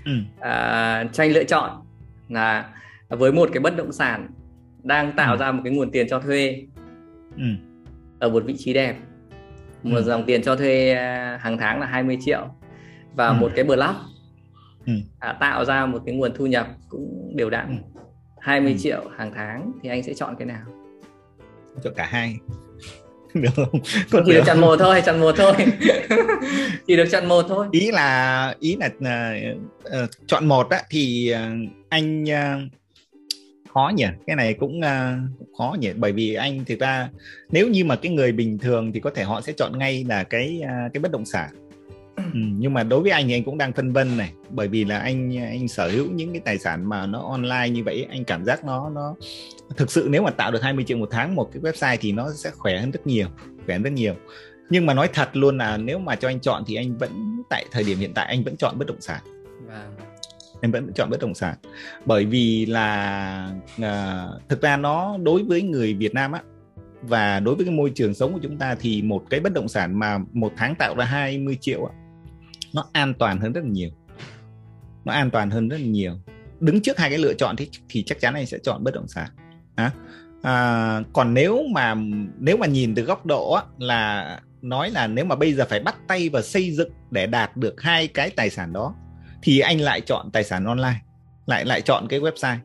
[0.05, 0.11] ừ.
[0.39, 1.81] à, cho anh lựa chọn
[2.29, 2.69] là
[3.15, 4.27] với một cái bất động sản
[4.83, 5.37] đang tạo ừ.
[5.39, 6.63] ra một cái nguồn tiền cho thuê
[7.37, 7.43] ừ.
[8.19, 8.95] ở một vị trí đẹp
[9.83, 10.03] một ừ.
[10.03, 12.47] dòng tiền cho thuê à, hàng tháng là 20 triệu
[13.15, 13.33] và ừ.
[13.33, 13.95] một cái blog
[14.85, 14.93] ừ.
[15.19, 18.01] à, tạo ra một cái nguồn thu nhập cũng đều đặn ừ.
[18.39, 18.77] 20 ừ.
[18.79, 20.63] triệu hàng tháng thì anh sẽ chọn cái nào
[21.83, 22.35] chọn cả hai
[23.33, 24.23] được không?
[24.25, 25.53] Chỉ được chọn một thôi, chọn một thôi.
[26.87, 27.67] chỉ được chọn một thôi.
[27.71, 29.57] Ý là ý là uh,
[30.03, 32.71] uh, chọn một á thì uh, anh uh,
[33.73, 34.05] khó nhỉ?
[34.27, 35.89] Cái này cũng uh, khó nhỉ?
[35.95, 37.09] Bởi vì anh thực ra
[37.49, 40.23] nếu như mà cái người bình thường thì có thể họ sẽ chọn ngay là
[40.23, 41.49] cái uh, cái bất động sản.
[42.15, 44.33] Ừ, nhưng mà đối với anh thì anh cũng đang phân vân này.
[44.49, 47.83] Bởi vì là anh anh sở hữu những cái tài sản mà nó online như
[47.83, 49.15] vậy anh cảm giác nó nó
[49.77, 52.31] thực sự nếu mà tạo được 20 triệu một tháng một cái website thì nó
[52.35, 53.27] sẽ khỏe hơn rất nhiều
[53.65, 54.13] khỏe hơn rất nhiều.
[54.69, 57.65] Nhưng mà nói thật luôn là nếu mà cho anh chọn thì anh vẫn tại
[57.71, 59.21] thời điểm hiện tại anh vẫn chọn bất động sản.
[59.67, 60.10] Vâng
[60.61, 61.55] em vẫn chọn bất động sản.
[62.05, 66.41] Bởi vì là uh, thực ra nó đối với người Việt Nam á
[67.01, 69.67] và đối với cái môi trường sống của chúng ta thì một cái bất động
[69.67, 71.93] sản mà một tháng tạo ra 20 triệu á,
[72.73, 73.89] nó an toàn hơn rất là nhiều.
[75.05, 76.13] Nó an toàn hơn rất là nhiều.
[76.59, 79.07] Đứng trước hai cái lựa chọn thì thì chắc chắn anh sẽ chọn bất động
[79.07, 79.29] sản.
[79.75, 79.91] À,
[80.41, 81.95] à, còn nếu mà
[82.39, 85.79] nếu mà nhìn từ góc độ á, là nói là nếu mà bây giờ phải
[85.79, 88.95] bắt tay và xây dựng để đạt được hai cái tài sản đó
[89.43, 90.99] thì anh lại chọn tài sản online,
[91.45, 92.57] lại lại chọn cái website.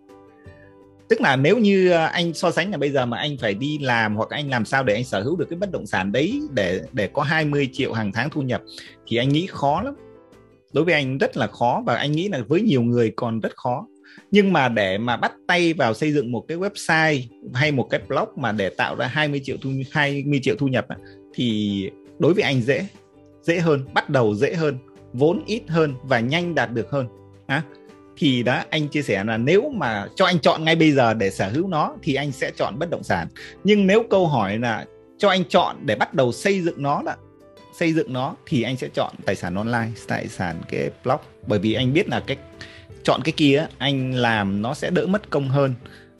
[1.08, 3.78] Tức là nếu như ờ, anh so sánh là bây giờ mà anh phải đi
[3.78, 6.40] làm hoặc anh làm sao để anh sở hữu được cái bất động sản đấy
[6.54, 8.62] để để có 20 triệu hàng tháng thu nhập
[9.06, 9.94] thì anh nghĩ khó lắm.
[10.72, 13.56] Đối với anh rất là khó và anh nghĩ là với nhiều người còn rất
[13.56, 13.86] khó.
[14.30, 17.20] Nhưng mà để mà bắt tay vào xây dựng một cái website
[17.54, 20.86] hay một cái blog mà để tạo ra 20 triệu thu 20 triệu thu nhập
[21.34, 22.86] thì đối với anh dễ
[23.42, 24.78] dễ hơn, bắt đầu dễ hơn
[25.16, 27.08] vốn ít hơn và nhanh đạt được hơn.
[27.46, 27.62] À,
[28.16, 31.30] thì đó anh chia sẻ là nếu mà cho anh chọn ngay bây giờ để
[31.30, 33.28] sở hữu nó thì anh sẽ chọn bất động sản.
[33.64, 34.84] Nhưng nếu câu hỏi là
[35.18, 37.16] cho anh chọn để bắt đầu xây dựng nó là
[37.78, 41.58] xây dựng nó thì anh sẽ chọn tài sản online tài sản cái blog bởi
[41.58, 42.36] vì anh biết là cái
[43.02, 45.74] chọn cái kia anh làm nó sẽ đỡ mất công hơn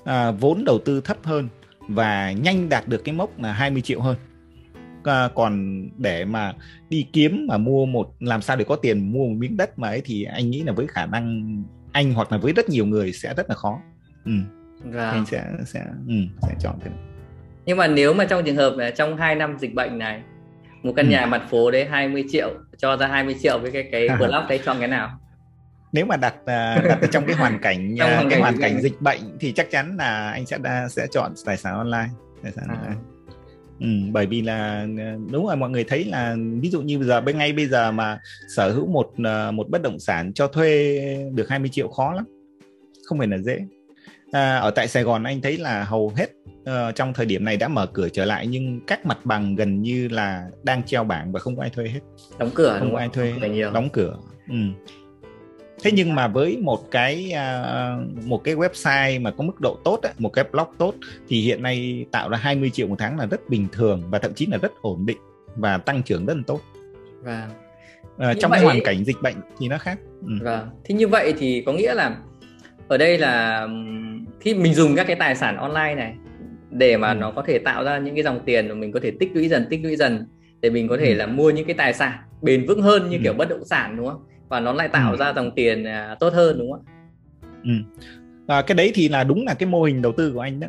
[0.04, 1.48] à, vốn đầu tư thấp hơn
[1.88, 4.16] và nhanh đạt được cái mốc là 20 triệu hơn
[5.08, 6.52] à, còn để mà
[6.88, 9.88] đi kiếm mà mua một làm sao để có tiền mua một miếng đất mà
[9.88, 11.56] ấy thì anh nghĩ là với khả năng
[11.92, 13.78] anh hoặc là với rất nhiều người sẽ rất là khó
[14.24, 14.32] ừ.
[14.84, 15.10] Vâng.
[15.10, 16.90] anh sẽ sẽ ừ, sẽ chọn thế
[17.66, 20.22] nhưng mà nếu mà trong trường hợp là trong 2 năm dịch bệnh này
[20.82, 21.10] một căn ừ.
[21.10, 24.60] nhà mặt phố đấy 20 triệu cho ra 20 triệu với cái cái blog đấy
[24.64, 25.18] chọn cái nào
[25.92, 29.00] nếu mà đặt à, đặt trong cái hoàn cảnh trong hoàn cái hoàn cảnh dịch
[29.00, 30.58] bệnh thì chắc chắn là anh sẽ
[30.90, 32.08] sẽ chọn tài sản online
[32.42, 32.74] tài sản à.
[32.74, 33.15] online
[33.80, 37.08] Ừ, bởi vì là ờ, đúng rồi mọi người thấy là ví dụ như bây
[37.08, 38.18] giờ bên ngay bây giờ mà
[38.48, 40.98] sở hữu một ờ, một bất động sản cho thuê
[41.34, 42.24] được 20 triệu khó lắm
[43.04, 43.58] không phải là dễ.
[44.32, 46.26] À, ở tại Sài Gòn anh thấy là hầu hết
[46.60, 49.82] uh, trong thời điểm này đã mở cửa trở lại nhưng các mặt bằng gần
[49.82, 52.00] như là đang treo bảng và không có ai thuê hết.
[52.38, 53.34] Đóng cửa không có ai thuê
[53.74, 54.16] đóng cửa.
[54.48, 54.56] Ừ
[55.82, 60.00] thế nhưng mà với một cái uh, một cái website mà có mức độ tốt
[60.18, 60.94] một cái blog tốt
[61.28, 64.34] thì hiện nay tạo ra 20 triệu một tháng là rất bình thường và thậm
[64.34, 65.18] chí là rất ổn định
[65.56, 66.60] và tăng trưởng rất là tốt
[67.22, 67.48] và
[68.14, 68.60] uh, trong vậy...
[68.60, 70.32] cái hoàn cảnh dịch bệnh thì nó khác ừ.
[70.42, 72.16] vâng thì như vậy thì có nghĩa là
[72.88, 73.68] ở đây là
[74.40, 76.14] khi mình dùng các cái tài sản online này
[76.70, 77.14] để mà ừ.
[77.14, 79.48] nó có thể tạo ra những cái dòng tiền mà mình có thể tích lũy
[79.48, 80.26] dần tích lũy dần
[80.60, 81.14] để mình có thể ừ.
[81.14, 83.20] là mua những cái tài sản bền vững hơn như ừ.
[83.22, 85.16] kiểu bất động sản đúng không và nó lại tạo ừ.
[85.16, 86.92] ra dòng tiền à, tốt hơn đúng không ạ?
[87.64, 87.70] Ừ.
[88.46, 90.68] À, cái đấy thì là đúng là cái mô hình đầu tư của anh đó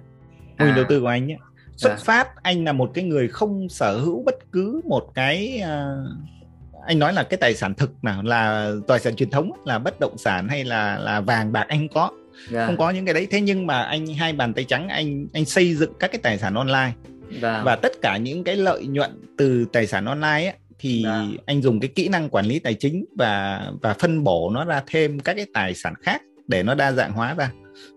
[0.60, 0.76] mô hình à.
[0.76, 1.38] đầu tư của anh nhé
[1.78, 1.96] xuất à.
[1.96, 7.00] phát anh là một cái người không sở hữu bất cứ một cái uh, anh
[7.00, 10.18] nói là cái tài sản thực nào là tài sản truyền thống là bất động
[10.18, 12.52] sản hay là là vàng bạc anh có yeah.
[12.52, 12.66] Dạ.
[12.66, 15.46] không có những cái đấy thế nhưng mà anh hai bàn tay trắng anh anh
[15.46, 16.92] xây dựng các cái tài sản online
[17.30, 17.42] yeah.
[17.42, 17.62] Dạ.
[17.64, 21.28] và tất cả những cái lợi nhuận từ tài sản online ấy, thì Đã.
[21.32, 21.38] Dạ.
[21.46, 24.84] anh dùng cái kỹ năng quản lý tài chính và và phân bổ nó ra
[24.88, 27.52] thêm các cái tài sản khác để nó đa dạng hóa ra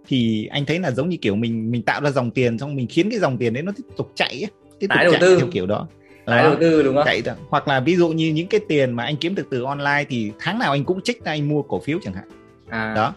[0.06, 2.86] thì anh thấy là giống như kiểu mình mình tạo ra dòng tiền xong mình
[2.90, 5.38] khiến cái dòng tiền đấy nó tiếp tục chạy ấy, tiếp tục đầu chạy tư.
[5.38, 5.88] theo kiểu đó
[6.26, 9.04] tái đầu tư đúng không chạy hoặc là ví dụ như những cái tiền mà
[9.04, 11.80] anh kiếm được từ online thì tháng nào anh cũng trích ra anh mua cổ
[11.80, 12.28] phiếu chẳng hạn
[12.68, 12.94] à.
[12.96, 13.14] đó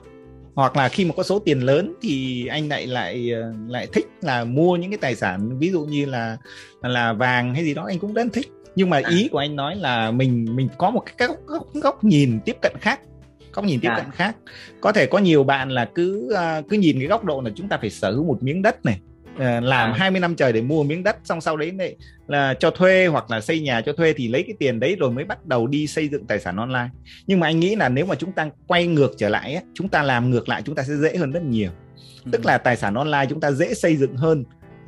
[0.56, 4.08] hoặc là khi mà có số tiền lớn thì anh lại lại ờ, lại thích
[4.22, 6.38] là mua những cái tài sản ví dụ như là
[6.82, 9.76] là vàng hay gì đó anh cũng rất thích nhưng mà ý của anh nói
[9.76, 13.00] là mình mình có một cái góc, góc, góc nhìn tiếp cận khác
[13.54, 13.96] góc nhìn tiếp à.
[13.96, 14.36] cận khác
[14.82, 17.70] có thể có nhiều bạn là cứ uh, cứ nhìn cái góc độ là chúng
[17.70, 19.00] ta phải sở hữu một miếng đất này
[19.36, 19.96] uh, làm à.
[19.98, 21.96] 20 năm trời để mua miếng đất xong sau đấy này
[22.28, 25.12] là cho thuê hoặc là xây nhà cho thuê thì lấy cái tiền đấy rồi
[25.12, 26.90] mới bắt đầu đi xây dựng tài sản online
[27.28, 29.90] nhưng mà anh nghĩ là nếu mà chúng ta quay ngược trở lại ấy, chúng
[29.90, 31.72] ta làm ngược lại chúng ta sẽ dễ hơn rất nhiều
[32.26, 32.30] ừ.
[32.32, 34.44] tức là tài sản online chúng ta dễ xây dựng hơn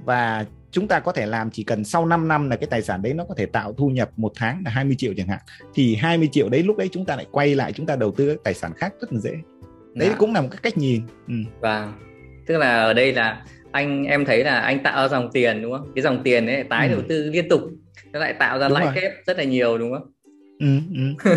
[0.06, 3.02] và chúng ta có thể làm chỉ cần sau 5 năm là cái tài sản
[3.02, 5.40] đấy nó có thể tạo thu nhập một tháng là 20 triệu chẳng hạn
[5.74, 8.30] thì 20 triệu đấy lúc đấy chúng ta lại quay lại chúng ta đầu tư
[8.30, 9.32] các tài sản khác rất là dễ
[9.94, 10.16] đấy à.
[10.20, 11.34] cũng là một cái cách nhìn ừ.
[11.60, 11.94] vâng
[12.48, 15.72] tức là ở đây là anh em thấy là anh tạo ra dòng tiền đúng
[15.72, 16.92] không cái dòng tiền ấy tái ừ.
[16.92, 17.62] đầu tư liên tục
[18.12, 20.12] nó lại tạo ra lãi kép rất là nhiều đúng không
[20.60, 21.32] ừ, ừ.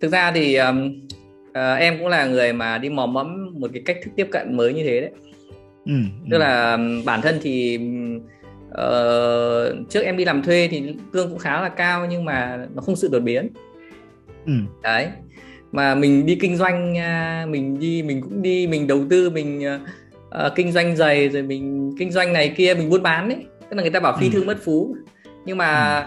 [0.00, 1.06] thực ra thì um,
[1.48, 4.56] uh, em cũng là người mà đi mò mẫm một cái cách thức tiếp cận
[4.56, 5.10] mới như thế đấy
[5.86, 5.92] ừ,
[6.30, 6.38] tức ừ.
[6.38, 7.78] là bản thân thì
[8.68, 12.82] uh, trước em đi làm thuê thì lương cũng khá là cao nhưng mà nó
[12.82, 13.48] không sự đột biến
[14.46, 14.52] ừ.
[14.82, 15.08] đấy
[15.72, 16.94] mà mình đi kinh doanh
[17.50, 19.62] mình đi mình cũng đi mình đầu tư mình
[20.28, 23.76] uh, kinh doanh giày rồi mình kinh doanh này kia mình buôn bán đấy tức
[23.76, 24.30] là người ta bảo phi ừ.
[24.32, 24.96] thương mất phú
[25.44, 26.00] nhưng mà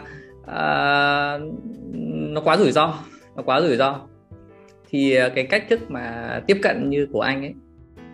[0.45, 0.51] ừ.
[0.51, 1.53] uh,
[2.31, 2.99] nó quá rủi ro
[3.35, 4.01] nó quá rủi ro
[4.89, 7.53] thì cái cách thức mà tiếp cận như của anh ấy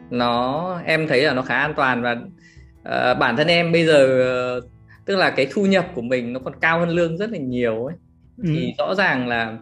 [0.09, 4.57] nó em thấy là nó khá an toàn và uh, bản thân em bây giờ
[4.57, 4.63] uh,
[5.05, 7.85] tức là cái thu nhập của mình nó còn cao hơn lương rất là nhiều
[7.85, 7.95] ấy
[8.37, 8.43] ừ.
[8.47, 9.57] thì rõ ràng là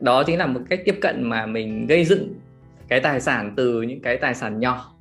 [0.00, 2.34] đó chính là một cách tiếp cận mà mình gây dựng
[2.88, 4.94] cái tài sản từ những cái tài sản nhỏ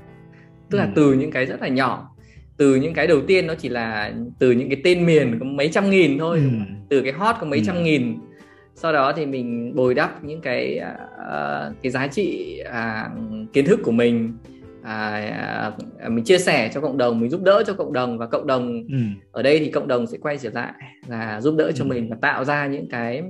[0.70, 0.92] tức là ừ.
[0.96, 2.10] từ những cái rất là nhỏ
[2.58, 5.70] từ những cái đầu tiên nó chỉ là từ những cái tên miền có mấy
[5.70, 6.50] trăm nghìn thôi ừ.
[6.90, 7.64] từ cái hot có mấy ừ.
[7.68, 8.18] trăm nghìn
[8.76, 13.12] sau đó thì mình bồi đắp những cái uh, cái giá trị uh,
[13.54, 14.34] kiến thức của mình
[14.84, 15.74] uh,
[16.06, 18.48] uh, mình chia sẻ cho cộng đồng mình giúp đỡ cho cộng đồng và cộng
[18.48, 18.98] đồng ừ.
[19.32, 20.74] ở đây thì cộng đồng sẽ quay trở lại
[21.08, 21.88] là giúp đỡ cho ừ.
[21.88, 23.24] mình và tạo ra những cái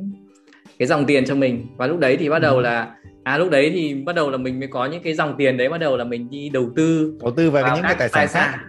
[0.80, 2.62] cái dòng tiền cho mình và lúc đấy thì bắt đầu ừ.
[2.62, 5.58] là à lúc đấy thì bắt đầu là mình mới có những cái dòng tiền
[5.58, 8.10] đấy bắt đầu là mình đi đầu tư đầu tư vào, vào những cái tài
[8.10, 8.60] sản, tài sản.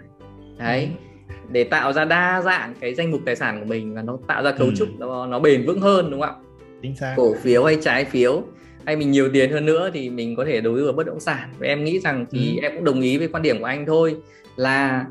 [0.59, 0.89] đấy
[1.29, 1.35] ừ.
[1.51, 4.43] để tạo ra đa dạng cái danh mục tài sản của mình và nó tạo
[4.43, 4.73] ra cấu ừ.
[4.77, 6.37] trúc nó, nó bền vững hơn đúng không ạ
[6.83, 8.43] chính xác cổ phiếu hay trái phiếu
[8.87, 11.21] hay mình nhiều tiền hơn nữa thì mình có thể đầu tư vào bất động
[11.21, 12.63] sản và em nghĩ rằng thì ừ.
[12.63, 14.17] em cũng đồng ý với quan điểm của anh thôi
[14.57, 15.07] là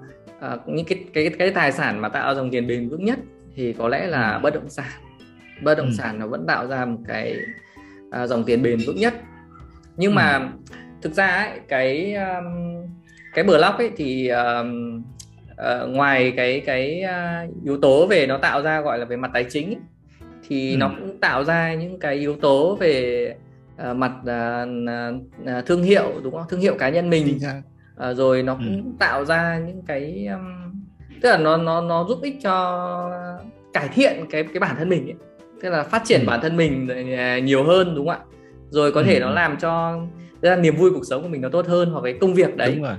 [0.54, 3.20] uh, những cái cái cái tài sản mà tạo dòng tiền bền vững nhất
[3.56, 4.40] thì có lẽ là ừ.
[4.44, 4.92] bất động sản
[5.64, 5.94] bất động ừ.
[5.98, 7.38] sản nó vẫn tạo ra một cái
[8.24, 9.14] uh, dòng tiền bền vững nhất
[9.98, 10.16] nhưng ừ.
[10.16, 10.50] mà
[11.02, 12.46] thực ra ấy, cái um,
[13.34, 15.04] cái blog ấy thì um,
[15.52, 19.32] uh, ngoài cái cái uh, yếu tố về nó tạo ra gọi là về mặt
[19.34, 19.82] tài chính ấy,
[20.48, 20.78] thì ừ.
[20.78, 23.36] nó cũng tạo ra những cái yếu tố về
[23.90, 24.70] uh, mặt uh,
[25.58, 27.40] uh, thương hiệu đúng không thương hiệu cá nhân mình
[28.10, 28.92] uh, rồi nó cũng ừ.
[29.00, 30.82] tạo ra những cái um,
[31.22, 33.10] tức là nó nó nó giúp ích cho
[33.74, 35.16] cải thiện cái cái bản thân mình ấy.
[35.62, 36.26] tức là phát triển ừ.
[36.28, 36.90] bản thân mình
[37.46, 38.26] nhiều hơn đúng không ạ
[38.70, 39.06] rồi có ừ.
[39.06, 40.00] thể nó làm cho
[40.42, 42.72] là niềm vui cuộc sống của mình nó tốt hơn hoặc cái công việc đấy
[42.76, 42.96] đúng rồi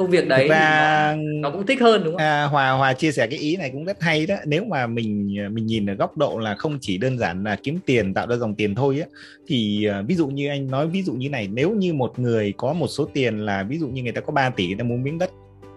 [0.00, 2.22] công việc đấy và nó, nó cũng thích hơn đúng không?
[2.22, 4.34] À, Hòa Hòa chia sẻ cái ý này cũng rất hay đó.
[4.44, 7.78] Nếu mà mình mình nhìn ở góc độ là không chỉ đơn giản là kiếm
[7.86, 9.06] tiền tạo ra dòng tiền thôi á,
[9.46, 12.52] thì uh, ví dụ như anh nói ví dụ như này, nếu như một người
[12.56, 14.84] có một số tiền là ví dụ như người ta có 3 tỷ người ta
[14.84, 15.30] muốn miếng đất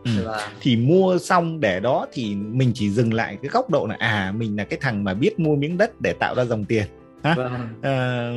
[0.05, 0.28] Ừ.
[0.61, 4.34] thì mua xong để đó thì mình chỉ dừng lại cái góc độ là à
[4.38, 6.84] mình là cái thằng mà biết mua miếng đất để tạo ra dòng tiền
[7.24, 7.36] ha?
[7.36, 7.53] Vâng.
[7.82, 8.32] À,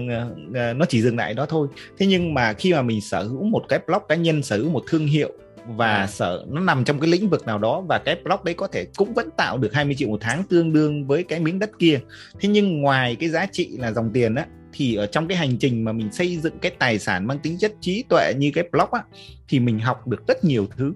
[0.54, 1.68] à, nó chỉ dừng lại đó thôi
[1.98, 4.70] thế nhưng mà khi mà mình sở hữu một cái blog cá nhân sở hữu
[4.70, 5.32] một thương hiệu
[5.68, 6.06] và à.
[6.06, 8.86] sợ nó nằm trong cái lĩnh vực nào đó và cái block đấy có thể
[8.96, 12.00] cũng vẫn tạo được 20 triệu một tháng tương đương với cái miếng đất kia
[12.40, 15.58] thế nhưng ngoài cái giá trị là dòng tiền á thì ở trong cái hành
[15.58, 18.68] trình mà mình xây dựng cái tài sản mang tính chất trí tuệ như cái
[18.72, 19.02] block á
[19.48, 20.92] thì mình học được rất nhiều thứ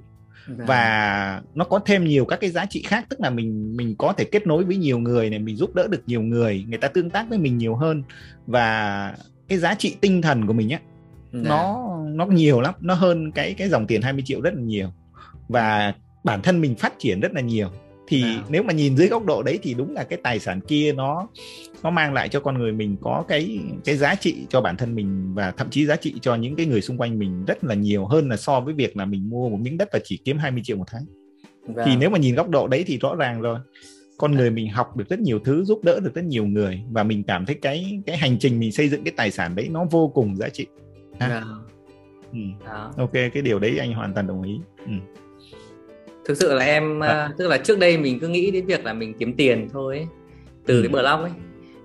[0.49, 0.64] dạ.
[0.66, 4.12] và nó có thêm nhiều các cái giá trị khác tức là mình mình có
[4.12, 6.89] thể kết nối với nhiều người này mình giúp đỡ được nhiều người người ta
[6.89, 8.03] tương tác với mình nhiều hơn
[8.47, 9.14] và
[9.49, 10.79] cái giá trị tinh thần của mình á
[11.33, 11.41] Dạ.
[11.49, 14.89] nó nó nhiều lắm nó hơn cái cái dòng tiền 20 triệu rất là nhiều
[15.49, 17.70] và bản thân mình phát triển rất là nhiều
[18.11, 18.45] thì à.
[18.49, 21.28] nếu mà nhìn dưới góc độ đấy thì đúng là cái tài sản kia nó
[21.83, 24.95] nó mang lại cho con người mình có cái cái giá trị cho bản thân
[24.95, 27.74] mình và thậm chí giá trị cho những cái người xung quanh mình rất là
[27.74, 30.39] nhiều hơn là so với việc là mình mua một miếng đất và chỉ kiếm
[30.39, 31.05] 20 triệu một tháng.
[31.66, 31.87] Vâng.
[31.87, 33.59] Thì nếu mà nhìn góc độ đấy thì rõ ràng rồi.
[34.18, 37.03] Con người mình học được rất nhiều thứ, giúp đỡ được rất nhiều người và
[37.03, 39.85] mình cảm thấy cái cái hành trình mình xây dựng cái tài sản đấy nó
[39.91, 40.66] vô cùng giá trị
[41.21, 41.43] ha yeah.
[41.43, 41.49] Dạ.
[42.33, 42.39] ừ.
[42.66, 42.93] Đó.
[42.97, 44.93] ok cái điều đấy anh hoàn toàn đồng ý ừ.
[46.25, 47.31] thực sự là em à.
[47.39, 50.07] tức là trước đây mình cứ nghĩ đến việc là mình kiếm tiền thôi ấy,
[50.66, 50.83] từ ừ.
[50.83, 51.31] cái blog ấy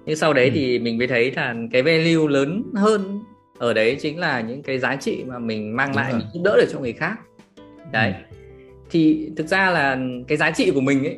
[0.05, 0.51] nhưng sau đấy ừ.
[0.53, 3.19] thì mình mới thấy là cái value lớn hơn
[3.57, 6.19] ở đấy chính là những cái giá trị mà mình mang Đúng lại rồi.
[6.19, 7.15] mình giúp đỡ được cho người khác
[7.91, 8.35] đấy ừ.
[8.89, 11.17] thì thực ra là cái giá trị của mình ấy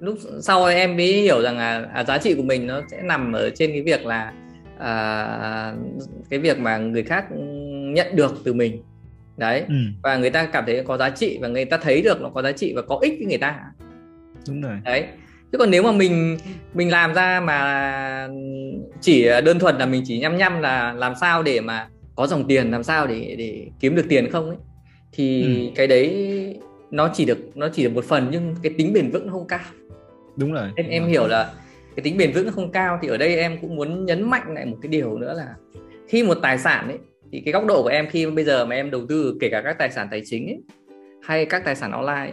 [0.00, 3.32] lúc sau em mới hiểu rằng là à, giá trị của mình nó sẽ nằm
[3.32, 4.32] ở trên cái việc là
[4.78, 5.74] à,
[6.30, 7.24] cái việc mà người khác
[7.94, 8.82] nhận được từ mình.
[9.36, 9.64] Đấy.
[9.68, 9.74] Ừ.
[10.02, 12.42] và người ta cảm thấy có giá trị và người ta thấy được nó có
[12.42, 13.60] giá trị và có ích với người ta.
[14.48, 14.76] Đúng rồi.
[14.84, 15.04] Đấy.
[15.52, 16.38] Chứ còn nếu mà mình
[16.74, 18.28] mình làm ra mà
[19.00, 22.48] chỉ đơn thuần là mình chỉ nhăm nhăm là làm sao để mà có dòng
[22.48, 24.56] tiền làm sao để để kiếm được tiền không ấy
[25.12, 25.72] thì ừ.
[25.74, 26.56] cái đấy
[26.90, 29.46] nó chỉ được nó chỉ được một phần nhưng cái tính bền vững nó không
[29.46, 29.60] cao.
[30.36, 30.68] Đúng rồi.
[30.76, 31.52] Em em hiểu là
[31.98, 34.54] cái tính bền vững nó không cao thì ở đây em cũng muốn nhấn mạnh
[34.54, 35.54] lại một cái điều nữa là
[36.08, 36.98] khi một tài sản ấy
[37.32, 39.60] thì cái góc độ của em khi bây giờ mà em đầu tư kể cả
[39.60, 40.62] các tài sản tài chính ấy,
[41.22, 42.32] hay các tài sản online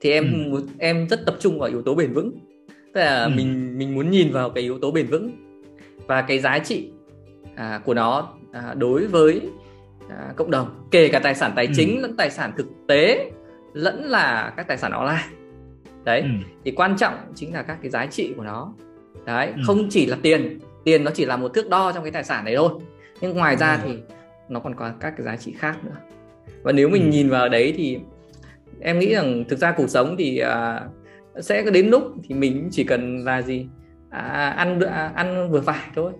[0.00, 0.66] thì em ừ.
[0.78, 2.32] em rất tập trung vào yếu tố bền vững
[2.66, 3.30] tức là ừ.
[3.36, 5.30] mình mình muốn nhìn vào cái yếu tố bền vững
[6.06, 6.90] và cái giá trị
[7.56, 9.40] à, của nó à, đối với
[10.08, 11.72] à, cộng đồng kể cả tài sản tài ừ.
[11.76, 13.30] chính lẫn tài sản thực tế
[13.72, 15.24] lẫn là các tài sản online
[16.04, 16.28] đấy ừ.
[16.64, 18.74] thì quan trọng chính là các cái giá trị của nó
[19.26, 19.62] đấy ừ.
[19.66, 22.44] không chỉ là tiền tiền nó chỉ là một thước đo trong cái tài sản
[22.44, 22.70] này thôi
[23.20, 23.88] nhưng ngoài ra ừ.
[23.88, 23.98] thì
[24.48, 25.96] nó còn có các cái giá trị khác nữa
[26.62, 27.08] và nếu mình ừ.
[27.08, 27.98] nhìn vào đấy thì
[28.80, 32.84] em nghĩ rằng thực ra cuộc sống thì uh, sẽ đến lúc thì mình chỉ
[32.84, 33.66] cần là gì
[34.10, 36.12] à, ăn à, ăn vừa phải thôi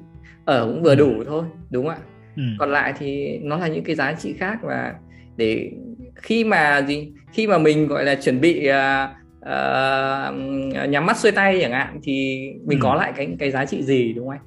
[0.45, 0.97] ở cũng vừa ừ.
[0.97, 1.99] đủ thôi đúng không ạ
[2.37, 2.43] ừ.
[2.59, 4.95] còn lại thì nó là những cái giá trị khác và
[5.37, 5.71] để
[6.15, 9.11] khi mà gì khi mà mình gọi là chuẩn bị uh,
[9.45, 12.83] uh, nhắm mắt xuôi tay chẳng hạn thì mình ừ.
[12.83, 14.43] có lại cái cái giá trị gì đúng không anh?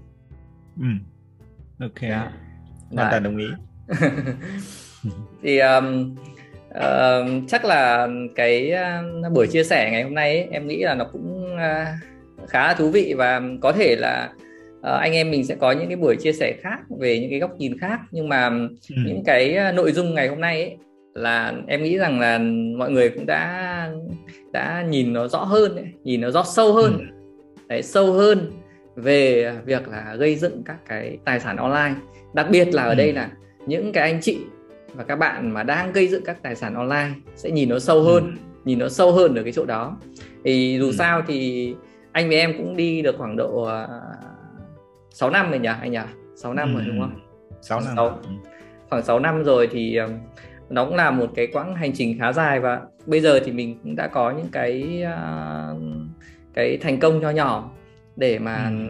[1.79, 1.85] Ừ.
[1.85, 2.01] Ok.
[2.01, 2.31] Yeah.
[2.91, 3.01] Dạ.
[3.01, 3.47] Hoàn toàn đồng ý.
[5.43, 6.15] thì um,
[6.69, 8.73] uh, chắc là cái
[9.25, 12.67] uh, buổi chia sẻ ngày hôm nay ấy, em nghĩ là nó cũng uh, khá
[12.67, 14.29] là thú vị và có thể là
[14.79, 17.39] uh, anh em mình sẽ có những cái buổi chia sẻ khác về những cái
[17.39, 18.47] góc nhìn khác nhưng mà
[18.89, 18.95] ừ.
[19.05, 20.77] những cái nội dung ngày hôm nay ấy,
[21.17, 22.39] là em nghĩ rằng là
[22.77, 23.89] mọi người cũng đã
[24.51, 27.05] đã nhìn nó rõ hơn ấy, nhìn nó rõ sâu hơn ừ.
[27.67, 28.51] đấy sâu hơn
[28.95, 31.95] về việc là gây dựng các cái tài sản online
[32.33, 32.95] đặc biệt là ở ừ.
[32.95, 33.29] đây là
[33.65, 34.39] những cái anh chị
[34.93, 38.03] và các bạn mà đang gây dựng các tài sản online sẽ nhìn nó sâu
[38.03, 38.41] hơn ừ.
[38.65, 39.97] nhìn nó sâu hơn ở cái chỗ đó
[40.43, 40.91] thì dù ừ.
[40.91, 41.75] sao thì
[42.11, 43.87] anh với em cũng đi được khoảng độ uh, à,
[45.11, 45.99] 6 năm rồi nhỉ anh nhỉ
[46.35, 46.77] 6 năm ừ.
[46.77, 47.19] rồi đúng không
[47.61, 48.19] 6 năm 6,
[48.89, 50.11] khoảng 6 năm rồi thì uh,
[50.69, 53.79] nó cũng là một cái quãng hành trình khá dài và bây giờ thì mình
[53.83, 55.81] cũng đã có những cái uh,
[56.53, 57.71] cái thành công nho nhỏ
[58.15, 58.87] để mà ừ.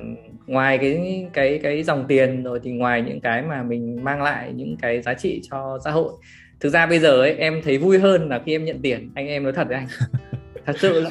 [0.48, 4.52] ngoài cái cái cái dòng tiền rồi thì ngoài những cái mà mình mang lại
[4.56, 6.14] những cái giá trị cho xã hội.
[6.60, 9.12] Thực ra bây giờ ấy em thấy vui hơn là khi em nhận tiền.
[9.16, 9.88] Anh em nói thật với anh.
[10.66, 11.10] Thật sự là,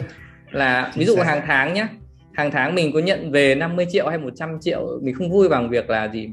[0.51, 1.87] là ví dụ hàng tháng nhé
[2.33, 5.71] hàng tháng mình có nhận về 50 triệu hay 100 triệu mình không vui bằng
[5.71, 6.31] việc là gì?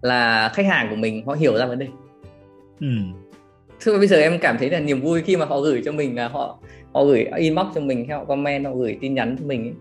[0.00, 1.86] Là khách hàng của mình họ hiểu ra vấn đề
[2.80, 2.86] ừ.
[3.84, 6.16] Thế bây giờ em cảm thấy là niềm vui khi mà họ gửi cho mình
[6.16, 6.58] là họ
[6.92, 9.74] họ gửi inbox cho mình hay họ comment họ gửi tin nhắn cho mình ấy,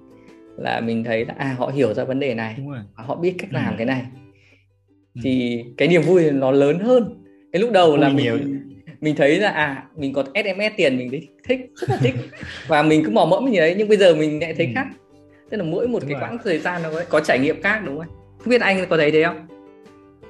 [0.58, 2.56] là mình thấy là à họ hiểu ra vấn đề này
[2.94, 3.76] họ biết cách làm ừ.
[3.78, 4.02] cái này
[5.16, 5.22] ừ.
[5.24, 8.38] thì cái niềm vui nó lớn hơn cái lúc đầu là mình nhiều.
[9.02, 12.16] mình thấy là à mình có sms tiền mình thấy thích rất là thích
[12.68, 14.72] và mình cứ mò mẫm như đấy nhưng bây giờ mình lại thấy ừ.
[14.76, 14.88] khác
[15.50, 17.98] tức là mỗi một đúng cái quãng thời gian nó có trải nghiệm khác đúng
[17.98, 19.48] không không biết anh có thấy thế không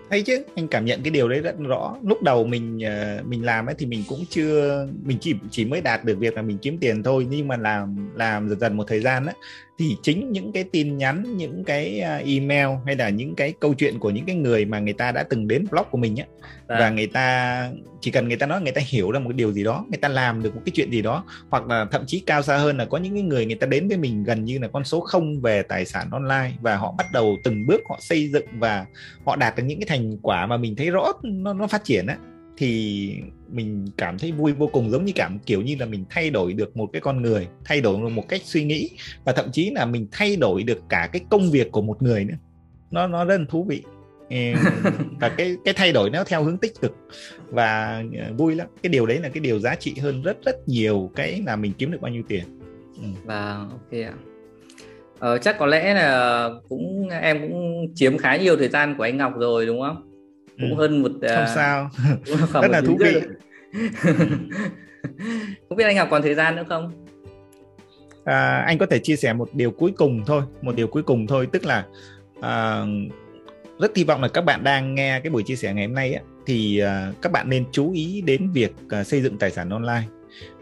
[0.10, 1.96] hay chứ, anh cảm nhận cái điều đấy rất rõ.
[2.04, 5.82] Lúc đầu mình ờ, mình làm ấy thì mình cũng chưa, mình chỉ chỉ mới
[5.82, 7.28] đạt được việc là mình kiếm tiền thôi.
[7.30, 9.34] Nhưng mà làm làm dần dần một thời gian á
[9.80, 13.74] thì chính những cái tin nhắn những cái à, email hay là những cái câu
[13.74, 16.26] chuyện của những cái người mà người ta đã từng đến blog của mình á
[16.68, 16.80] à.
[16.80, 17.70] và người ta
[18.02, 19.98] chỉ cần người ta nói người ta hiểu ra một cái điều gì đó người
[19.98, 22.78] ta làm được một cái chuyện gì đó hoặc là thậm chí cao xa hơn
[22.78, 25.00] là có những cái người người ta đến với mình gần như là con số
[25.00, 28.86] không về tài sản online và họ bắt đầu từng bước họ xây dựng và
[29.26, 32.08] họ đạt được những cái thành quả mà mình thấy rõ nó nó phát triển
[32.08, 32.18] á
[32.60, 33.14] thì
[33.52, 36.54] mình cảm thấy vui vô cùng giống như cảm kiểu như là mình thay đổi
[36.54, 38.90] được một cái con người thay đổi được một cách suy nghĩ
[39.24, 42.26] và thậm chí là mình thay đổi được cả cái công việc của một người
[42.26, 42.36] nữa.
[42.92, 43.84] Nó nó rất là thú vị.
[45.20, 46.98] Và cái cái thay đổi nó theo hướng tích cực
[47.48, 48.68] và ờ, vui lắm.
[48.84, 51.74] Cái điều đấy là cái điều giá trị hơn rất rất nhiều cái là mình
[51.78, 52.44] kiếm được bao nhiêu tiền.
[52.96, 53.08] Ừ.
[53.26, 54.14] và ok ạ.
[55.20, 59.18] Ờ, chắc có lẽ là cũng em cũng chiếm khá nhiều thời gian của anh
[59.18, 60.09] Ngọc rồi đúng không
[60.60, 60.82] cũng ừ.
[60.82, 61.90] hơn một không uh, sao.
[62.62, 63.22] rất là thú vị.
[65.70, 66.92] không biết anh học còn thời gian nữa không?
[68.26, 71.28] À, anh có thể chia sẻ một điều cuối cùng thôi một điều cuối cùng
[71.28, 71.86] thôi tức là
[72.42, 72.84] à,
[73.80, 76.14] rất hy vọng là các bạn đang nghe cái buổi chia sẻ ngày hôm nay
[76.14, 79.70] á, thì à, các bạn nên chú ý đến việc à, xây dựng tài sản
[79.70, 80.04] online.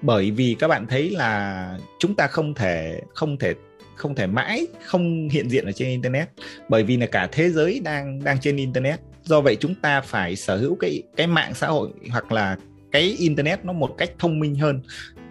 [0.02, 3.54] Bởi vì các bạn thấy là chúng ta không thể không thể
[3.95, 6.30] không thể mãi không hiện diện ở trên internet.
[6.70, 10.36] Bởi vì là cả thế giới đang đang trên internet do vậy chúng ta phải
[10.36, 12.58] sở hữu cái cái mạng xã hội hoặc là
[12.92, 14.82] cái internet nó một cách thông minh hơn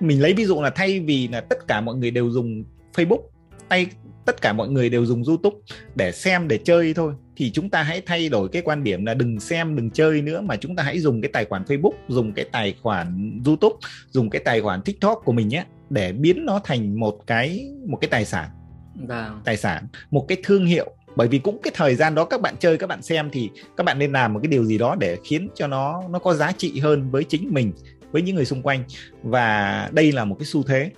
[0.00, 3.20] mình lấy ví dụ là thay vì là tất cả mọi người đều dùng Facebook
[3.68, 3.86] tay
[4.26, 5.56] tất cả mọi người đều dùng YouTube
[5.94, 9.14] để xem để chơi thôi thì chúng ta hãy thay đổi cái quan điểm là
[9.14, 12.32] đừng xem đừng chơi nữa mà chúng ta hãy dùng cái tài khoản Facebook dùng
[12.32, 13.76] cái tài khoản YouTube
[14.10, 17.98] dùng cái tài khoản TikTok của mình nhé để biến nó thành một cái một
[18.00, 18.50] cái tài sản
[18.94, 19.40] vâng.
[19.44, 22.54] tài sản một cái thương hiệu bởi vì cũng cái thời gian đó các bạn
[22.60, 25.18] chơi các bạn xem thì các bạn nên làm một cái điều gì đó để
[25.24, 27.72] khiến cho nó nó có giá trị hơn với chính mình
[28.12, 28.84] với những người xung quanh.
[29.22, 30.90] Và đây là một cái xu thế.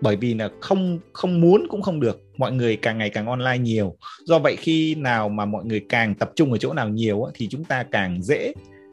[0.00, 2.20] Bởi vì là không không muốn cũng không được.
[2.36, 3.96] Mọi người càng ngày càng online nhiều.
[4.24, 7.48] Do vậy khi nào mà mọi người càng tập trung ở chỗ nào nhiều thì
[7.50, 8.52] chúng ta càng dễ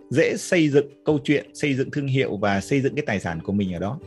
[0.09, 3.39] dễ xây dựng câu chuyện xây dựng thương hiệu và xây dựng cái tài sản
[3.43, 3.99] của mình ở đó.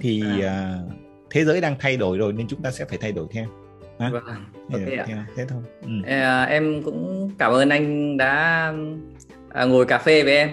[0.00, 0.78] Thì à.
[0.86, 0.92] uh,
[1.30, 3.59] thế giới đang thay đổi rồi nên chúng ta sẽ phải thay đổi theo
[4.00, 4.10] à?
[4.10, 4.24] vâng
[4.72, 5.26] okay ạ.
[5.36, 5.90] thế thôi ừ.
[6.06, 8.72] à, em cũng cảm ơn anh đã
[9.48, 10.50] à, ngồi cà phê với em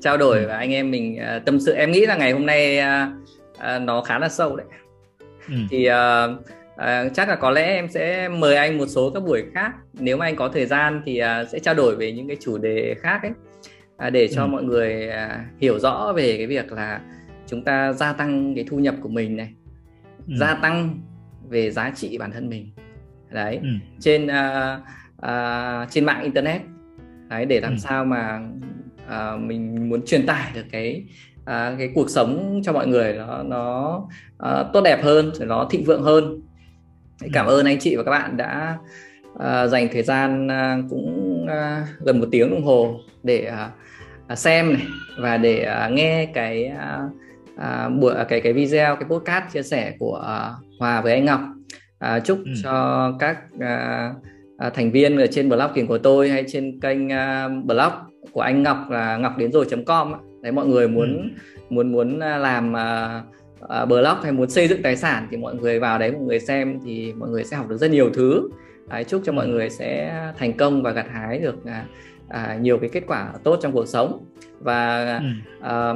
[0.00, 0.46] trao đổi ừ.
[0.48, 3.12] và anh em mình à, tâm sự em nghĩ là ngày hôm nay à,
[3.58, 4.66] à, nó khá là sâu đấy
[5.48, 5.54] ừ.
[5.70, 6.26] thì à,
[6.76, 10.16] à, chắc là có lẽ em sẽ mời anh một số các buổi khác nếu
[10.16, 12.94] mà anh có thời gian thì à, sẽ trao đổi về những cái chủ đề
[13.00, 13.32] khác ấy
[13.96, 14.46] à, để cho ừ.
[14.46, 17.00] mọi người à, hiểu rõ về cái việc là
[17.46, 19.48] chúng ta gia tăng cái thu nhập của mình này
[20.28, 20.34] ừ.
[20.40, 21.00] gia tăng
[21.48, 22.70] về giá trị bản thân mình
[23.30, 23.68] đấy ừ.
[24.00, 24.80] trên uh,
[25.22, 26.62] uh, trên mạng internet
[27.28, 27.76] đấy để làm ừ.
[27.78, 28.40] sao mà
[29.06, 31.04] uh, mình muốn truyền tải được cái
[31.40, 33.96] uh, cái cuộc sống cho mọi người nó nó
[34.42, 36.40] uh, tốt đẹp hơn nó thịnh vượng hơn
[37.22, 37.28] ừ.
[37.32, 38.78] cảm ơn anh chị và các bạn đã
[39.32, 43.52] uh, dành thời gian uh, cũng uh, gần một tiếng đồng hồ để
[44.32, 44.86] uh, xem này
[45.18, 47.12] và để uh, nghe cái uh,
[47.54, 51.40] uh, buổi cái cái video cái podcast chia sẻ của uh, Hòa với anh Ngọc
[51.98, 52.52] à, chúc ừ.
[52.62, 54.12] cho các à,
[54.58, 57.92] à, thành viên ở trên blog kiếm của tôi hay trên kênh à, blog
[58.32, 61.28] của anh Ngọc là ngọc đến rồi.com đấy mọi người muốn ừ.
[61.70, 63.22] muốn muốn à, làm à,
[63.68, 66.40] à, blog hay muốn xây dựng tài sản thì mọi người vào đấy mọi người
[66.40, 68.48] xem thì mọi người sẽ học được rất nhiều thứ
[68.88, 69.50] đấy, chúc cho mọi ừ.
[69.50, 71.84] người sẽ thành công và gặt hái được à,
[72.28, 74.24] à, nhiều cái kết quả tốt trong cuộc sống
[74.60, 75.26] và ừ.
[75.60, 75.94] à,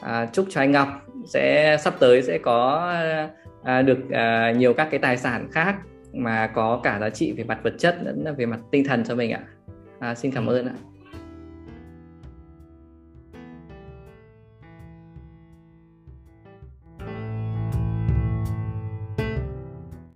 [0.00, 0.88] à, chúc cho anh Ngọc
[1.26, 2.92] sẽ sắp tới sẽ có
[3.62, 5.76] à, được à, nhiều các cái tài sản khác
[6.12, 9.14] mà có cả giá trị về mặt vật chất lẫn về mặt tinh thần cho
[9.14, 9.40] mình ạ.
[9.98, 10.74] À, xin cảm ơn ạ